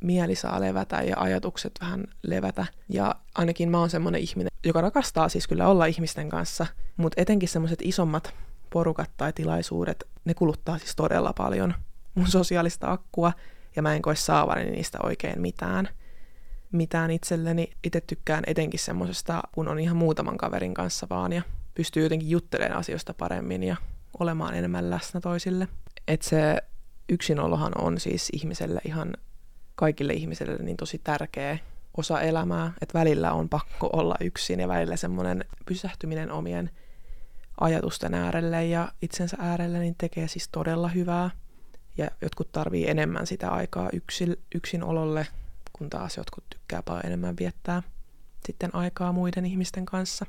mieli 0.00 0.34
saa 0.34 0.60
levätä 0.60 1.02
ja 1.02 1.16
ajatukset 1.18 1.72
vähän 1.80 2.04
levätä. 2.22 2.66
Ja 2.88 3.14
ainakin 3.34 3.70
mä 3.70 3.78
oon 3.78 3.90
semmoinen 3.90 4.20
ihminen, 4.20 4.50
joka 4.64 4.80
rakastaa 4.80 5.28
siis 5.28 5.48
kyllä 5.48 5.68
olla 5.68 5.86
ihmisten 5.86 6.28
kanssa, 6.28 6.66
mutta 6.96 7.20
etenkin 7.22 7.48
semmoiset 7.48 7.78
isommat 7.82 8.34
porukat 8.70 9.10
tai 9.16 9.32
tilaisuudet, 9.32 10.04
ne 10.24 10.34
kuluttaa 10.34 10.78
siis 10.78 10.96
todella 10.96 11.32
paljon 11.32 11.74
mun 12.14 12.26
sosiaalista 12.26 12.92
akkua, 12.92 13.32
ja 13.76 13.82
mä 13.82 13.94
en 13.94 14.02
koe 14.02 14.16
saavani 14.16 14.70
niistä 14.70 14.98
oikein 15.02 15.40
mitään. 15.40 15.88
Mitään 16.72 17.10
itselleni. 17.10 17.70
Itse 17.84 18.00
tykkään 18.00 18.44
etenkin 18.46 18.80
semmoisesta, 18.80 19.42
kun 19.52 19.68
on 19.68 19.78
ihan 19.78 19.96
muutaman 19.96 20.38
kaverin 20.38 20.74
kanssa 20.74 21.06
vaan, 21.10 21.32
ja 21.32 21.42
pystyy 21.74 22.02
jotenkin 22.02 22.30
juttelemaan 22.30 22.78
asioista 22.78 23.14
paremmin 23.14 23.62
ja 23.62 23.76
olemaan 24.18 24.54
enemmän 24.54 24.90
läsnä 24.90 25.20
toisille. 25.20 25.68
Että 26.08 26.28
se 26.28 26.62
yksinolohan 27.08 27.72
on 27.78 28.00
siis 28.00 28.28
ihmiselle 28.32 28.80
ihan 28.84 29.12
kaikille 29.74 30.12
ihmisille 30.12 30.56
niin 30.56 30.76
tosi 30.76 31.00
tärkeä 31.04 31.58
osa 31.96 32.20
elämää, 32.20 32.72
että 32.82 32.98
välillä 32.98 33.32
on 33.32 33.48
pakko 33.48 33.90
olla 33.92 34.14
yksin 34.20 34.60
ja 34.60 34.68
välillä 34.68 34.96
semmoinen 34.96 35.44
pysähtyminen 35.66 36.30
omien 36.30 36.70
ajatusten 37.60 38.14
äärelle 38.14 38.66
ja 38.66 38.92
itsensä 39.02 39.36
äärelle 39.40 39.78
niin 39.78 39.94
tekee 39.98 40.28
siis 40.28 40.48
todella 40.48 40.88
hyvää. 40.88 41.30
Ja 41.96 42.10
jotkut 42.20 42.52
tarvii 42.52 42.90
enemmän 42.90 43.26
sitä 43.26 43.50
aikaa 43.50 43.88
yksin, 43.92 44.36
yksin 44.54 44.82
ololle, 44.82 45.26
kun 45.72 45.90
taas 45.90 46.16
jotkut 46.16 46.44
tykkää 46.50 46.82
paljon 46.82 47.06
enemmän 47.06 47.36
viettää 47.38 47.82
sitten 48.46 48.74
aikaa 48.74 49.12
muiden 49.12 49.46
ihmisten 49.46 49.86
kanssa. 49.86 50.26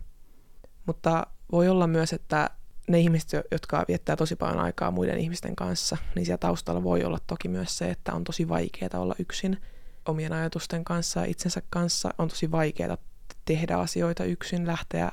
Mutta 0.86 1.28
voi 1.52 1.70
olla 1.70 1.88
myös, 1.88 2.14
että 2.14 2.50
ne 2.88 3.00
ihmiset, 3.00 3.32
jotka 3.52 3.86
viettää 3.88 4.16
tosi 4.16 4.36
paljon 4.36 4.60
aikaa 4.60 4.92
muiden 4.92 5.18
ihmisten 5.18 5.56
kanssa, 5.56 5.98
niin 6.16 6.26
siellä 6.26 6.38
taustalla 6.38 6.84
voi 6.84 7.04
olla 7.04 7.18
toki 7.28 7.48
myös 7.48 7.78
se, 7.78 7.90
että 7.90 8.14
on 8.14 8.24
tosi 8.24 8.50
vaikeaa 8.50 9.00
olla 9.00 9.16
yksin 9.20 9.62
omien 10.06 10.34
ajatusten 10.34 10.84
kanssa 10.84 11.20
ja 11.20 11.26
itsensä 11.26 11.62
kanssa. 11.70 12.14
On 12.18 12.28
tosi 12.28 12.52
vaikeaa 12.52 12.98
tehdä 13.46 13.78
asioita 13.78 14.24
yksin, 14.24 14.68
lähteä 14.68 15.12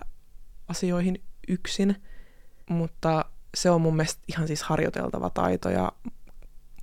asioihin 0.68 1.22
yksin, 1.48 2.02
mutta 2.70 3.24
se 3.54 3.70
on 3.70 3.80
mun 3.80 3.96
mielestä 3.96 4.22
ihan 4.28 4.46
siis 4.46 4.62
harjoiteltava 4.62 5.30
taito 5.30 5.70
ja 5.70 5.92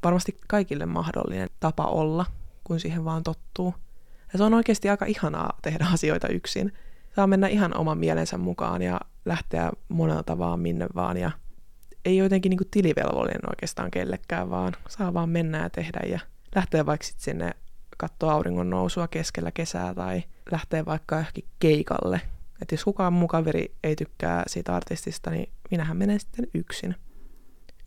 varmasti 0.04 0.38
kaikille 0.48 0.86
mahdollinen 0.86 1.50
tapa 1.60 1.86
olla, 1.86 2.26
kun 2.64 2.80
siihen 2.80 3.06
vaan 3.06 3.24
tottuu. 3.24 3.74
Ja 4.34 4.38
se 4.38 4.44
on 4.44 4.54
oikeasti 4.54 4.90
aika 4.90 5.06
ihanaa 5.06 5.58
tehdä 5.62 5.88
asioita 5.94 6.28
yksin. 6.28 6.74
Saa 7.16 7.28
mennä 7.28 7.48
ihan 7.48 7.78
oman 7.78 7.98
mielensä 7.98 8.38
mukaan 8.38 8.82
ja 8.82 9.00
lähteä 9.30 9.72
monelta 9.90 10.38
vaan 10.38 10.60
minne 10.60 10.88
vaan 10.96 11.18
ja 11.18 11.32
ei 12.06 12.18
jotenkin 12.18 12.50
niin 12.50 12.72
tilivelvollinen 12.72 13.50
oikeastaan 13.50 13.92
kellekään, 13.92 14.50
vaan 14.50 14.74
saa 14.90 15.14
vaan 15.14 15.30
mennä 15.30 15.58
ja 15.58 15.70
tehdä 15.70 16.00
ja 16.08 16.20
lähteä 16.56 16.86
vaikka 16.86 17.08
sitten 17.08 17.24
sinne 17.24 17.52
katsoa 17.98 18.34
auringon 18.34 18.70
nousua 18.70 19.08
keskellä 19.08 19.52
kesää 19.52 19.94
tai 19.94 20.24
lähteä 20.52 20.86
vaikka 20.86 21.16
johonkin 21.16 21.46
keikalle. 21.60 22.22
Että 22.62 22.74
jos 22.74 22.84
kukaan 22.84 23.14
mun 23.14 23.28
kaveri 23.28 23.76
ei 23.84 23.96
tykkää 23.96 24.44
siitä 24.48 24.76
artistista, 24.76 25.30
niin 25.30 25.50
minähän 25.72 25.98
menen 25.98 26.20
sitten 26.20 26.48
yksin. 26.54 26.96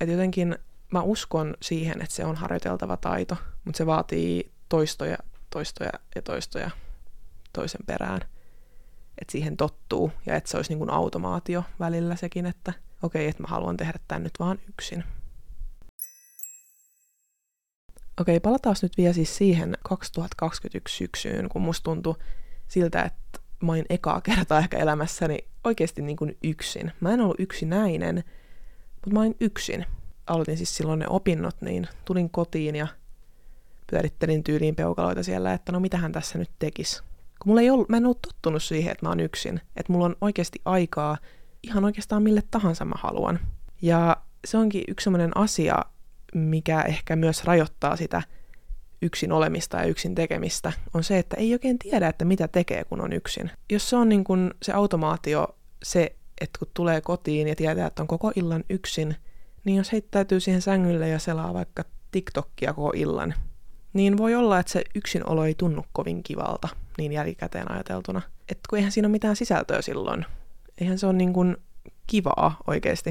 Että 0.01 0.13
jotenkin 0.13 0.59
mä 0.93 1.03
uskon 1.03 1.55
siihen, 1.63 2.03
että 2.03 2.15
se 2.15 2.25
on 2.25 2.37
harjoiteltava 2.37 2.97
taito, 2.97 3.37
mutta 3.65 3.79
se 3.79 3.87
vaatii 3.87 4.53
toistoja, 4.69 5.19
toistoja 5.51 5.93
ja 6.15 6.23
toistoja 6.23 6.71
toisen 7.53 7.87
perään. 7.87 8.21
Että 9.23 9.33
siihen 9.33 9.57
tottuu 9.57 10.13
ja 10.27 10.37
että 10.37 10.51
se 10.51 10.57
olisi 10.57 10.71
niin 10.71 10.79
kuin 10.79 10.91
automaatio 10.91 11.65
välillä 11.81 12.17
sekin, 12.17 12.47
että 12.47 12.73
okei, 13.03 13.23
okay, 13.23 13.31
että 13.31 13.43
mä 13.43 13.49
haluan 13.49 13.77
tehdä 13.77 13.99
tämän 14.09 14.23
nyt 14.23 14.33
vaan 14.39 14.59
yksin. 14.69 15.05
Okei, 18.21 18.41
palataan 18.41 18.77
nyt 18.83 18.97
vielä 18.97 19.13
siis 19.13 19.37
siihen 19.37 19.79
2021 19.83 20.97
syksyyn, 20.97 21.49
kun 21.49 21.63
musta 21.63 21.85
tuntui 21.85 22.15
siltä, 22.69 23.03
että 23.03 23.41
mä 23.63 23.73
olin 23.73 23.87
ekaa 23.91 24.21
kertaa 24.21 24.59
ehkä 24.59 24.79
elämässäni 24.79 25.39
oikeasti 25.65 26.03
niin 26.03 26.17
kuin 26.17 26.39
yksin. 26.43 26.93
Mä 27.01 27.13
en 27.13 27.21
ollut 27.21 27.41
yksinäinen, 27.41 28.25
mutta 28.95 29.11
mä 29.11 29.21
olin 29.21 29.37
yksin. 29.41 29.87
Aloitin 30.27 30.57
siis 30.57 30.77
silloin 30.77 30.99
ne 30.99 31.07
opinnot, 31.09 31.57
niin 31.61 31.89
tulin 32.05 32.31
kotiin 32.31 32.77
ja 32.77 32.87
pyörittelin 33.91 34.45
tyyliin 34.45 34.77
peukaloita 34.77 35.23
siellä, 35.23 35.53
että 35.53 35.73
no 35.73 35.81
mitähän 35.81 36.13
tässä 36.13 36.39
nyt 36.39 36.51
tekis. 36.59 37.03
Kun 37.43 37.51
mulla 37.51 37.61
ei 37.61 37.71
ollut, 37.71 37.89
mä 37.89 37.97
en 37.97 38.05
ollut 38.05 38.23
tottunut 38.23 38.63
siihen, 38.63 38.93
että 38.93 39.07
mä 39.07 39.11
oon 39.11 39.21
yksin. 39.21 39.61
Että 39.77 39.93
mulla 39.93 40.05
on 40.05 40.17
oikeasti 40.21 40.61
aikaa 40.65 41.17
ihan 41.63 41.85
oikeastaan 41.85 42.23
mille 42.23 42.43
tahansa 42.51 42.85
mä 42.85 42.95
haluan. 42.99 43.41
Ja 43.83 44.17
se 44.45 44.59
onkin 44.59 44.85
yksi 44.89 45.05
sellainen 45.05 45.37
asia, 45.37 45.79
mikä 46.35 46.83
ehkä 46.83 47.17
myös 47.17 47.45
rajoittaa 47.45 47.97
sitä 47.97 48.23
yksin 49.03 49.33
olemista 49.33 49.77
ja 49.77 49.85
yksin 49.85 50.15
tekemistä, 50.15 50.73
on 50.95 51.05
se, 51.05 51.19
että 51.19 51.37
ei 51.37 51.53
oikein 51.53 51.79
tiedä, 51.79 52.09
että 52.09 52.25
mitä 52.25 52.49
tekee, 52.49 52.85
kun 52.85 53.01
on 53.01 53.13
yksin. 53.13 53.51
Jos 53.71 53.91
se 53.91 53.97
on 53.97 54.09
niin 54.09 54.25
kuin 54.25 54.51
se 54.63 54.73
automaatio, 54.73 55.49
se, 55.83 56.17
että 56.41 56.59
kun 56.59 56.69
tulee 56.75 57.01
kotiin 57.01 57.49
ja 57.49 57.57
tietää, 57.57 57.87
että 57.87 58.03
on 58.03 58.09
koko 58.09 58.33
illan 58.37 58.65
yksin, 58.71 59.17
niin 59.65 59.77
jos 59.77 59.93
heittäytyy 59.93 60.41
siihen 60.41 60.63
sängylle 60.63 61.09
ja 61.09 61.19
selaa 61.19 61.55
vaikka 61.55 61.85
TikTokia 62.11 62.73
koko 62.73 62.93
illan, 62.95 63.35
niin 63.93 64.19
voi 64.19 64.35
olla, 64.35 64.59
että 64.59 64.73
se 64.73 64.85
yksinolo 64.95 65.45
ei 65.45 65.55
tunnu 65.55 65.85
kovin 65.93 66.23
kivalta, 66.23 66.69
niin 66.99 67.13
jälkikäteen 67.13 67.73
ajateltuna. 67.73 68.23
Että 68.49 68.63
kun 68.71 68.77
eihän 68.77 68.93
siinä 68.93 69.07
ole 69.07 69.13
mitään 69.13 69.37
sisältöä 69.37 69.83
silloin. 69.83 70.27
Eihän 70.81 70.99
se 70.99 71.07
ole 71.07 71.13
niin 71.13 71.33
kuin 71.33 71.57
kivaa 72.07 72.57
oikeasti. 72.67 73.11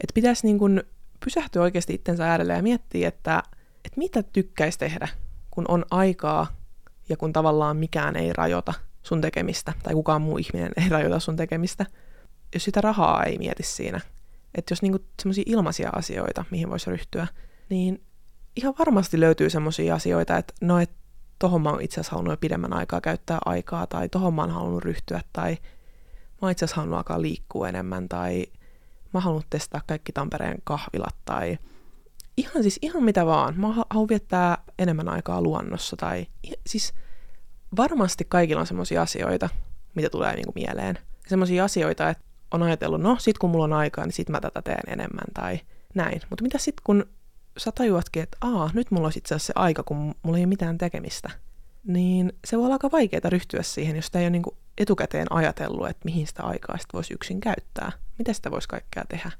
Että 0.00 0.14
pitäisi 0.14 0.46
niin 0.46 0.58
kuin 0.58 0.82
pysähtyä 1.24 1.62
oikeasti 1.62 1.94
itsensä 1.94 2.30
äärelle 2.30 2.52
ja 2.52 2.62
miettiä, 2.62 3.08
että, 3.08 3.42
että 3.84 3.98
mitä 3.98 4.22
tykkäisi 4.22 4.78
tehdä, 4.78 5.08
kun 5.50 5.64
on 5.68 5.84
aikaa 5.90 6.46
ja 7.08 7.16
kun 7.16 7.32
tavallaan 7.32 7.76
mikään 7.76 8.16
ei 8.16 8.32
rajoita 8.32 8.74
sun 9.02 9.20
tekemistä, 9.20 9.72
tai 9.82 9.94
kukaan 9.94 10.22
muu 10.22 10.38
ihminen 10.38 10.72
ei 10.76 10.88
rajoita 10.88 11.20
sun 11.20 11.36
tekemistä. 11.36 11.86
Jos 12.54 12.64
sitä 12.64 12.80
rahaa 12.80 13.24
ei 13.24 13.38
mieti 13.38 13.62
siinä, 13.62 14.00
että 14.54 14.72
jos 14.72 14.82
niinku 14.82 14.98
semmoisia 15.22 15.44
ilmaisia 15.46 15.90
asioita, 15.90 16.44
mihin 16.50 16.70
voisi 16.70 16.90
ryhtyä, 16.90 17.26
niin 17.68 18.02
ihan 18.56 18.74
varmasti 18.78 19.20
löytyy 19.20 19.50
semmoisia 19.50 19.94
asioita, 19.94 20.38
että 20.38 20.54
no, 20.60 20.80
et 20.80 20.90
tohon 21.42 21.62
mä 21.62 21.70
oon 21.70 21.82
itse 21.82 21.94
asiassa 21.94 22.10
halunnut 22.10 22.32
jo 22.32 22.36
pidemmän 22.36 22.72
aikaa 22.72 23.00
käyttää 23.00 23.38
aikaa, 23.44 23.86
tai 23.86 24.08
tohon 24.08 24.34
mä 24.34 24.42
oon 24.42 24.50
halunnut 24.50 24.84
ryhtyä, 24.84 25.20
tai 25.32 25.50
mä 25.50 26.38
oon 26.42 26.52
itse 26.52 26.64
asiassa 26.64 26.76
halunnut 26.80 26.96
alkaa 26.96 27.22
liikkua 27.22 27.68
enemmän, 27.68 28.08
tai 28.08 28.46
mä 29.14 29.20
haluan 29.20 29.42
testaa 29.50 29.80
kaikki 29.86 30.12
Tampereen 30.12 30.58
kahvilat 30.64 31.14
tai 31.24 31.58
ihan 32.36 32.62
siis 32.62 32.78
ihan 32.82 33.02
mitä 33.02 33.26
vaan. 33.26 33.60
Mä 33.60 33.68
haluan 33.90 34.08
viettää 34.08 34.58
enemmän 34.78 35.08
aikaa 35.08 35.42
luonnossa 35.42 35.96
tai 35.96 36.26
siis 36.66 36.94
varmasti 37.76 38.24
kaikilla 38.28 38.60
on 38.60 38.66
semmoisia 38.66 39.02
asioita, 39.02 39.48
mitä 39.94 40.10
tulee 40.10 40.34
niinku 40.34 40.52
mieleen. 40.54 40.98
Semmoisia 41.26 41.64
asioita, 41.64 42.10
että 42.10 42.24
on 42.50 42.62
ajatellut, 42.62 43.00
no 43.00 43.16
sit 43.18 43.38
kun 43.38 43.50
mulla 43.50 43.64
on 43.64 43.72
aikaa, 43.72 44.04
niin 44.04 44.12
sit 44.12 44.28
mä 44.28 44.40
tätä 44.40 44.62
teen 44.62 44.92
enemmän 44.92 45.34
tai 45.34 45.60
näin. 45.94 46.20
Mutta 46.30 46.42
mitä 46.42 46.58
sit 46.58 46.80
kun 46.84 47.06
sä 47.58 47.72
tajuatkin, 47.72 48.22
että 48.22 48.38
aa, 48.40 48.70
nyt 48.74 48.90
mulla 48.90 49.06
on 49.06 49.12
itse 49.16 49.34
asiassa 49.34 49.46
se 49.46 49.52
aika, 49.56 49.82
kun 49.82 50.14
mulla 50.22 50.38
ei 50.38 50.42
ole 50.42 50.46
mitään 50.46 50.78
tekemistä, 50.78 51.30
niin 51.84 52.32
se 52.44 52.56
voi 52.56 52.64
olla 52.64 52.74
aika 52.74 52.90
vaikeaa 52.92 53.30
ryhtyä 53.30 53.62
siihen, 53.62 53.96
jos 53.96 54.06
sitä 54.06 54.18
ei 54.18 54.24
ole 54.24 54.30
niinku 54.30 54.56
etukäteen 54.78 55.32
ajatellut, 55.32 55.88
että 55.88 56.04
mihin 56.04 56.26
sitä 56.26 56.42
aikaa 56.42 56.78
sitten 56.78 56.98
voisi 56.98 57.14
yksin 57.14 57.40
käyttää. 57.40 57.92
Mitä 58.18 58.32
sitä 58.32 58.50
voisi 58.50 58.68
kaikkea 58.68 59.04
tehdä. 59.08 59.30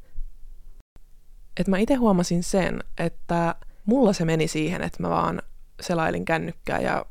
Et 1.60 1.68
mä 1.68 1.78
itse 1.78 1.94
huomasin 1.94 2.42
sen, 2.42 2.84
että 2.98 3.54
mulla 3.84 4.12
se 4.12 4.24
meni 4.24 4.48
siihen, 4.48 4.82
että 4.82 5.02
mä 5.02 5.08
vaan 5.08 5.42
selailin 5.80 6.24
kännykkää 6.24 6.80
ja 6.80 7.06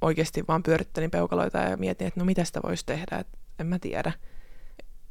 oikeasti 0.00 0.44
vaan 0.48 0.62
pyörittelin 0.62 1.10
peukaloita 1.10 1.58
ja 1.58 1.76
mietin, 1.76 2.06
että 2.06 2.20
no 2.20 2.26
mitä 2.26 2.44
sitä 2.44 2.60
voisi 2.62 2.86
tehdä, 2.86 3.16
että 3.18 3.38
en 3.58 3.66
mä 3.66 3.78
tiedä. 3.78 4.12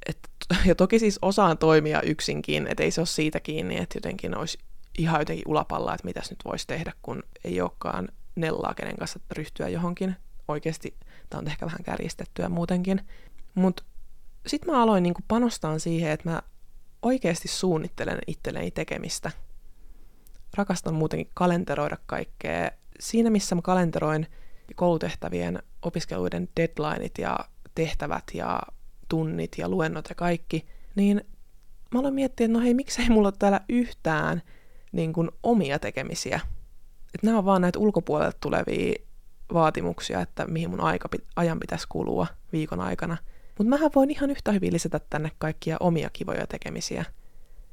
Et, 0.06 0.30
ja 0.66 0.76
toki 0.76 1.00
siis 1.00 1.20
osaan 1.22 1.58
toimia 1.58 2.02
yksinkin, 2.02 2.68
että 2.68 2.84
ei 2.84 2.92
se 2.92 3.02
ole 3.02 3.08
siitä 3.08 3.40
kiinni, 3.40 3.78
että 3.78 3.98
jotenkin 3.98 4.38
olisi 4.38 4.58
ihan 4.98 5.22
jotenkin 5.22 5.48
ulapalla, 5.48 5.94
että 5.94 6.08
mitäs 6.08 6.30
nyt 6.30 6.40
voisi 6.46 6.68
tehdä, 6.68 6.94
kun 7.02 7.24
ei 7.44 7.62
olekaan 7.62 8.08
nellaa 8.36 8.74
kenen 8.74 8.96
kanssa 8.96 9.20
ryhtyä 9.32 9.70
johonkin. 9.70 10.16
Oikeasti 10.48 10.98
tämä 11.30 11.40
on 11.40 11.48
ehkä 11.48 11.66
vähän 11.66 11.84
kärjistettyä 11.84 12.50
muutenkin. 12.50 13.02
Mutta 13.56 13.84
sitten 14.48 14.74
mä 14.74 14.84
aloin 14.84 15.04
niinku 15.04 15.22
panostaa 15.28 15.80
siihen, 15.80 16.12
että 16.12 16.30
mä 16.30 16.42
oikeasti 17.02 17.48
suunnittelen 17.48 18.20
itselleni 18.28 18.72
tekemistä. 18.72 19.32
Rakastan 20.58 20.94
muutenkin 20.94 21.32
kalenteroida 21.34 21.98
kaikkea. 22.06 22.72
Siinä, 23.00 23.30
missä 23.30 23.56
mä 23.56 23.62
kalenteroin 23.62 24.28
koulutehtävien, 24.76 25.64
opiskeluiden 25.82 26.50
deadlineit 26.60 27.18
ja 27.18 27.40
tehtävät 27.76 28.24
ja 28.34 28.62
tunnit 29.10 29.52
ja 29.58 29.70
luennot 29.70 30.10
ja 30.10 30.16
kaikki, 30.16 30.66
niin 30.96 31.22
mä 31.92 32.00
aloin 32.00 32.14
miettiä, 32.14 32.46
että 32.46 32.58
no 32.58 32.64
hei, 32.64 32.74
miksei 32.74 33.10
mulla 33.10 33.28
ole 33.28 33.34
täällä 33.40 33.62
yhtään 33.70 34.42
niin 34.96 35.14
kuin 35.14 35.30
omia 35.44 35.80
tekemisiä. 35.80 36.40
Että 37.16 37.28
nämä 37.28 37.38
on 37.38 37.46
vaan 37.46 37.62
näitä 37.62 37.80
ulkopuolelta 37.80 38.38
tulevia 38.42 38.96
vaatimuksia, 39.54 40.22
että 40.22 40.46
mihin 40.48 40.70
mun 40.70 40.82
aika, 40.82 41.10
ajan 41.36 41.60
pitäisi 41.60 41.88
kulua 41.90 42.28
viikon 42.52 42.80
aikana. 42.80 43.18
Mutta 43.58 43.70
mähän 43.70 43.92
voin 43.96 44.12
ihan 44.12 44.32
yhtä 44.32 44.52
hyvin 44.52 44.74
lisätä 44.74 45.00
tänne 45.10 45.32
kaikkia 45.38 45.78
omia 45.80 46.10
kivoja 46.14 46.48
tekemisiä. 46.48 47.06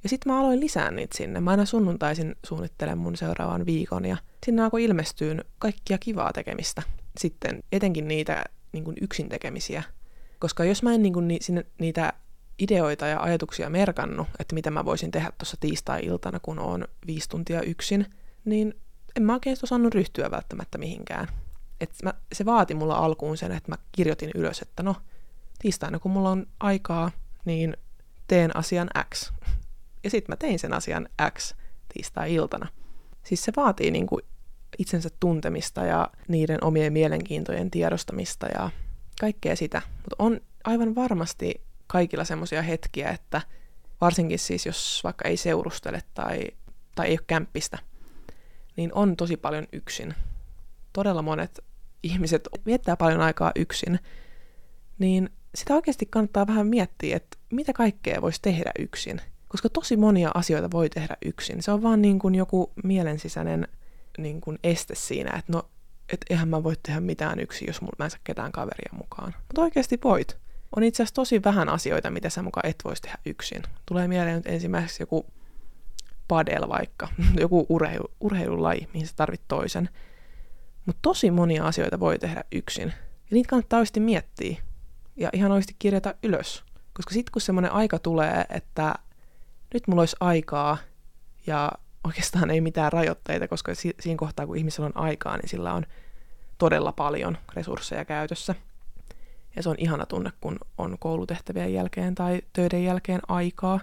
Ja 0.03 0.09
sitten 0.09 0.33
mä 0.33 0.41
aloin 0.41 0.61
lisää 0.61 0.91
niitä 0.91 1.17
sinne. 1.17 1.41
Mä 1.41 1.51
aina 1.51 1.65
sunnuntaisin 1.65 2.37
suunnittelen 2.47 2.99
mun 2.99 3.17
seuraavan 3.17 3.67
viikon 3.67 4.05
ja 4.05 4.17
sinne 4.47 4.63
alkoi 4.63 4.85
ilmestyä 4.85 5.35
kaikkia 5.59 5.99
kivaa 5.99 6.33
tekemistä. 6.33 6.83
Sitten 7.21 7.61
etenkin 7.73 8.09
niitä 8.09 8.45
niin 8.73 8.85
kuin 8.85 8.97
yksin 9.01 9.29
tekemisiä. 9.29 9.83
Koska 10.39 10.65
jos 10.65 10.83
mä 10.83 10.95
en 10.95 11.03
niin 11.03 11.13
kuin, 11.13 11.29
ni, 11.29 11.39
sinne, 11.41 11.67
niitä 11.79 12.13
ideoita 12.63 13.07
ja 13.07 13.21
ajatuksia 13.21 13.71
merkannut, 13.71 14.29
että 14.39 14.55
mitä 14.55 14.71
mä 14.71 14.85
voisin 14.85 15.11
tehdä 15.11 15.33
tuossa 15.39 15.57
tiistai-iltana, 15.61 16.41
kun 16.41 16.59
on 16.59 16.85
viisi 17.07 17.29
tuntia 17.29 17.63
yksin, 17.63 18.07
niin 18.45 18.75
en 19.17 19.23
mä 19.23 19.33
oikein 19.33 19.57
osannut 19.63 19.95
ryhtyä 19.95 20.31
välttämättä 20.31 20.79
mihinkään 20.79 21.29
että 21.83 21.97
mä, 22.03 22.15
se 22.33 22.45
vaati 22.45 22.75
mulla 22.75 22.97
alkuun 22.97 23.37
sen, 23.37 23.53
että 23.53 23.73
mä 23.73 23.77
kirjoitin 23.93 24.31
ylös, 24.35 24.63
että 24.63 24.83
no, 24.83 24.97
tiistaina 25.59 25.99
kun 25.99 26.11
mulla 26.11 26.31
on 26.31 26.47
aikaa, 26.61 27.11
niin 27.45 27.77
teen 28.27 28.57
asian 28.57 28.91
X. 29.15 29.33
Ja 30.05 30.11
sitten 30.11 30.33
mä 30.33 30.37
tein 30.37 30.59
sen 30.59 30.73
asian 30.73 31.09
X 31.39 31.55
tiistai-iltana. 31.95 32.69
Siis 33.23 33.45
se 33.45 33.53
vaatii 33.57 33.91
niin 33.91 34.07
kuin 34.07 34.23
itsensä 34.79 35.09
tuntemista 35.21 35.85
ja 35.85 36.11
niiden 36.29 36.65
omien 36.65 36.93
mielenkiintojen 36.93 37.71
tiedostamista 37.71 38.47
ja 38.47 38.71
kaikkea 39.21 39.57
sitä. 39.57 39.83
Mutta 39.97 40.17
on 40.19 40.41
aivan 40.65 40.95
varmasti 40.95 41.61
kaikilla 41.93 42.25
semmoisia 42.25 42.63
hetkiä, 42.63 43.11
että 43.11 43.41
varsinkin 44.01 44.39
siis 44.39 44.67
jos 44.67 45.01
vaikka 45.05 45.29
ei 45.29 45.37
seurustele 45.37 46.03
tai, 46.15 46.45
tai 46.95 47.07
ei 47.07 47.13
ole 47.13 47.25
kämppistä, 47.27 47.79
niin 48.77 48.91
on 48.95 49.17
tosi 49.17 49.37
paljon 49.37 49.67
yksin. 49.73 50.15
Todella 50.93 51.23
monet 51.23 51.65
ihmiset 52.03 52.49
viettää 52.67 52.97
paljon 52.97 53.21
aikaa 53.21 53.53
yksin, 53.57 53.99
niin 54.99 55.31
sitä 55.55 55.75
oikeasti 55.75 56.07
kannattaa 56.07 56.47
vähän 56.47 56.67
miettiä, 56.67 57.17
että 57.17 57.39
mitä 57.51 57.73
kaikkea 57.73 58.23
voisi 58.23 58.43
tehdä 58.43 58.71
yksin. 58.79 59.21
Koska 59.49 59.69
tosi 59.69 59.97
monia 59.97 60.31
asioita 60.35 60.71
voi 60.71 60.91
tehdä 60.91 61.17
yksin. 61.25 61.63
Se 61.63 61.71
on 61.71 61.83
vaan 61.83 62.03
niin 62.03 62.19
kuin 62.19 62.35
joku 62.35 62.73
mielensisäinen 62.85 63.69
niin 64.19 64.41
kuin 64.41 64.59
este 64.65 64.95
siinä, 64.95 65.39
että 65.39 65.53
no, 65.53 65.69
et 66.13 66.21
eihän 66.31 66.49
mä 66.49 66.63
voi 66.63 66.75
tehdä 66.83 67.01
mitään 67.01 67.41
yksin, 67.41 67.67
jos 67.67 67.83
mä 67.83 68.05
en 68.05 68.11
saa 68.11 68.21
ketään 68.25 68.53
kaveria 68.53 68.93
mukaan. 68.93 69.35
Mutta 69.39 69.63
oikeasti 69.63 69.99
voit. 70.05 70.42
On 70.77 70.83
itse 70.83 71.03
asiassa 71.03 71.15
tosi 71.15 71.45
vähän 71.45 71.69
asioita, 71.69 72.11
mitä 72.11 72.31
sä 72.31 72.43
mukaan 72.43 72.67
et 72.67 72.77
voisi 72.85 73.03
tehdä 73.03 73.19
yksin. 73.27 73.63
Tulee 73.87 74.09
mieleen 74.09 74.37
nyt 74.37 74.47
ensimmäiseksi 74.47 75.03
joku 75.03 75.27
padel 76.29 76.69
vaikka, 76.69 77.09
joku 77.41 77.67
urheilu, 77.69 78.11
urheilulaji, 78.21 78.89
mihin 78.95 79.07
sä 79.07 79.13
tarvit 79.17 79.43
toisen. 79.49 79.89
Mutta 80.87 80.99
tosi 81.03 81.31
monia 81.31 81.67
asioita 81.67 82.01
voi 82.01 82.19
tehdä 82.19 82.45
yksin. 82.53 82.89
Ja 83.31 83.35
niitä 83.35 83.49
kannattaa 83.49 83.79
oikeasti 83.79 84.01
miettiä 84.01 84.57
ja 85.17 85.31
ihan 85.33 85.53
oikeasti 85.53 85.77
kirjata 85.79 86.15
ylös. 86.23 86.65
Koska 86.93 87.15
sitten 87.15 87.33
kun 87.33 87.43
semmoinen 87.43 87.73
aika 87.73 87.99
tulee, 87.99 88.45
että 88.49 88.95
nyt 89.75 89.89
mulla 89.89 90.03
olisi 90.03 90.17
aikaa 90.21 90.79
ja 91.47 91.73
oikeastaan 92.05 92.51
ei 92.51 92.61
mitään 92.61 92.93
rajoitteita, 92.93 93.49
koska 93.49 93.73
siinä 93.75 94.17
kohtaa 94.17 94.47
kun 94.47 94.57
ihmisellä 94.57 94.87
on 94.87 94.97
aikaa, 95.05 95.37
niin 95.37 95.49
sillä 95.49 95.75
on 95.75 95.87
todella 96.59 96.93
paljon 96.93 97.39
resursseja 97.55 98.05
käytössä, 98.05 98.55
Ja 99.57 99.63
se 99.63 99.69
on 99.69 99.77
ihana 99.79 100.07
tunne, 100.07 100.33
kun 100.41 100.59
on 100.79 100.97
koulutehtävien 101.01 101.75
jälkeen 101.75 102.15
tai 102.15 102.43
töiden 102.53 102.85
jälkeen 102.85 103.21
aikaa. 103.29 103.81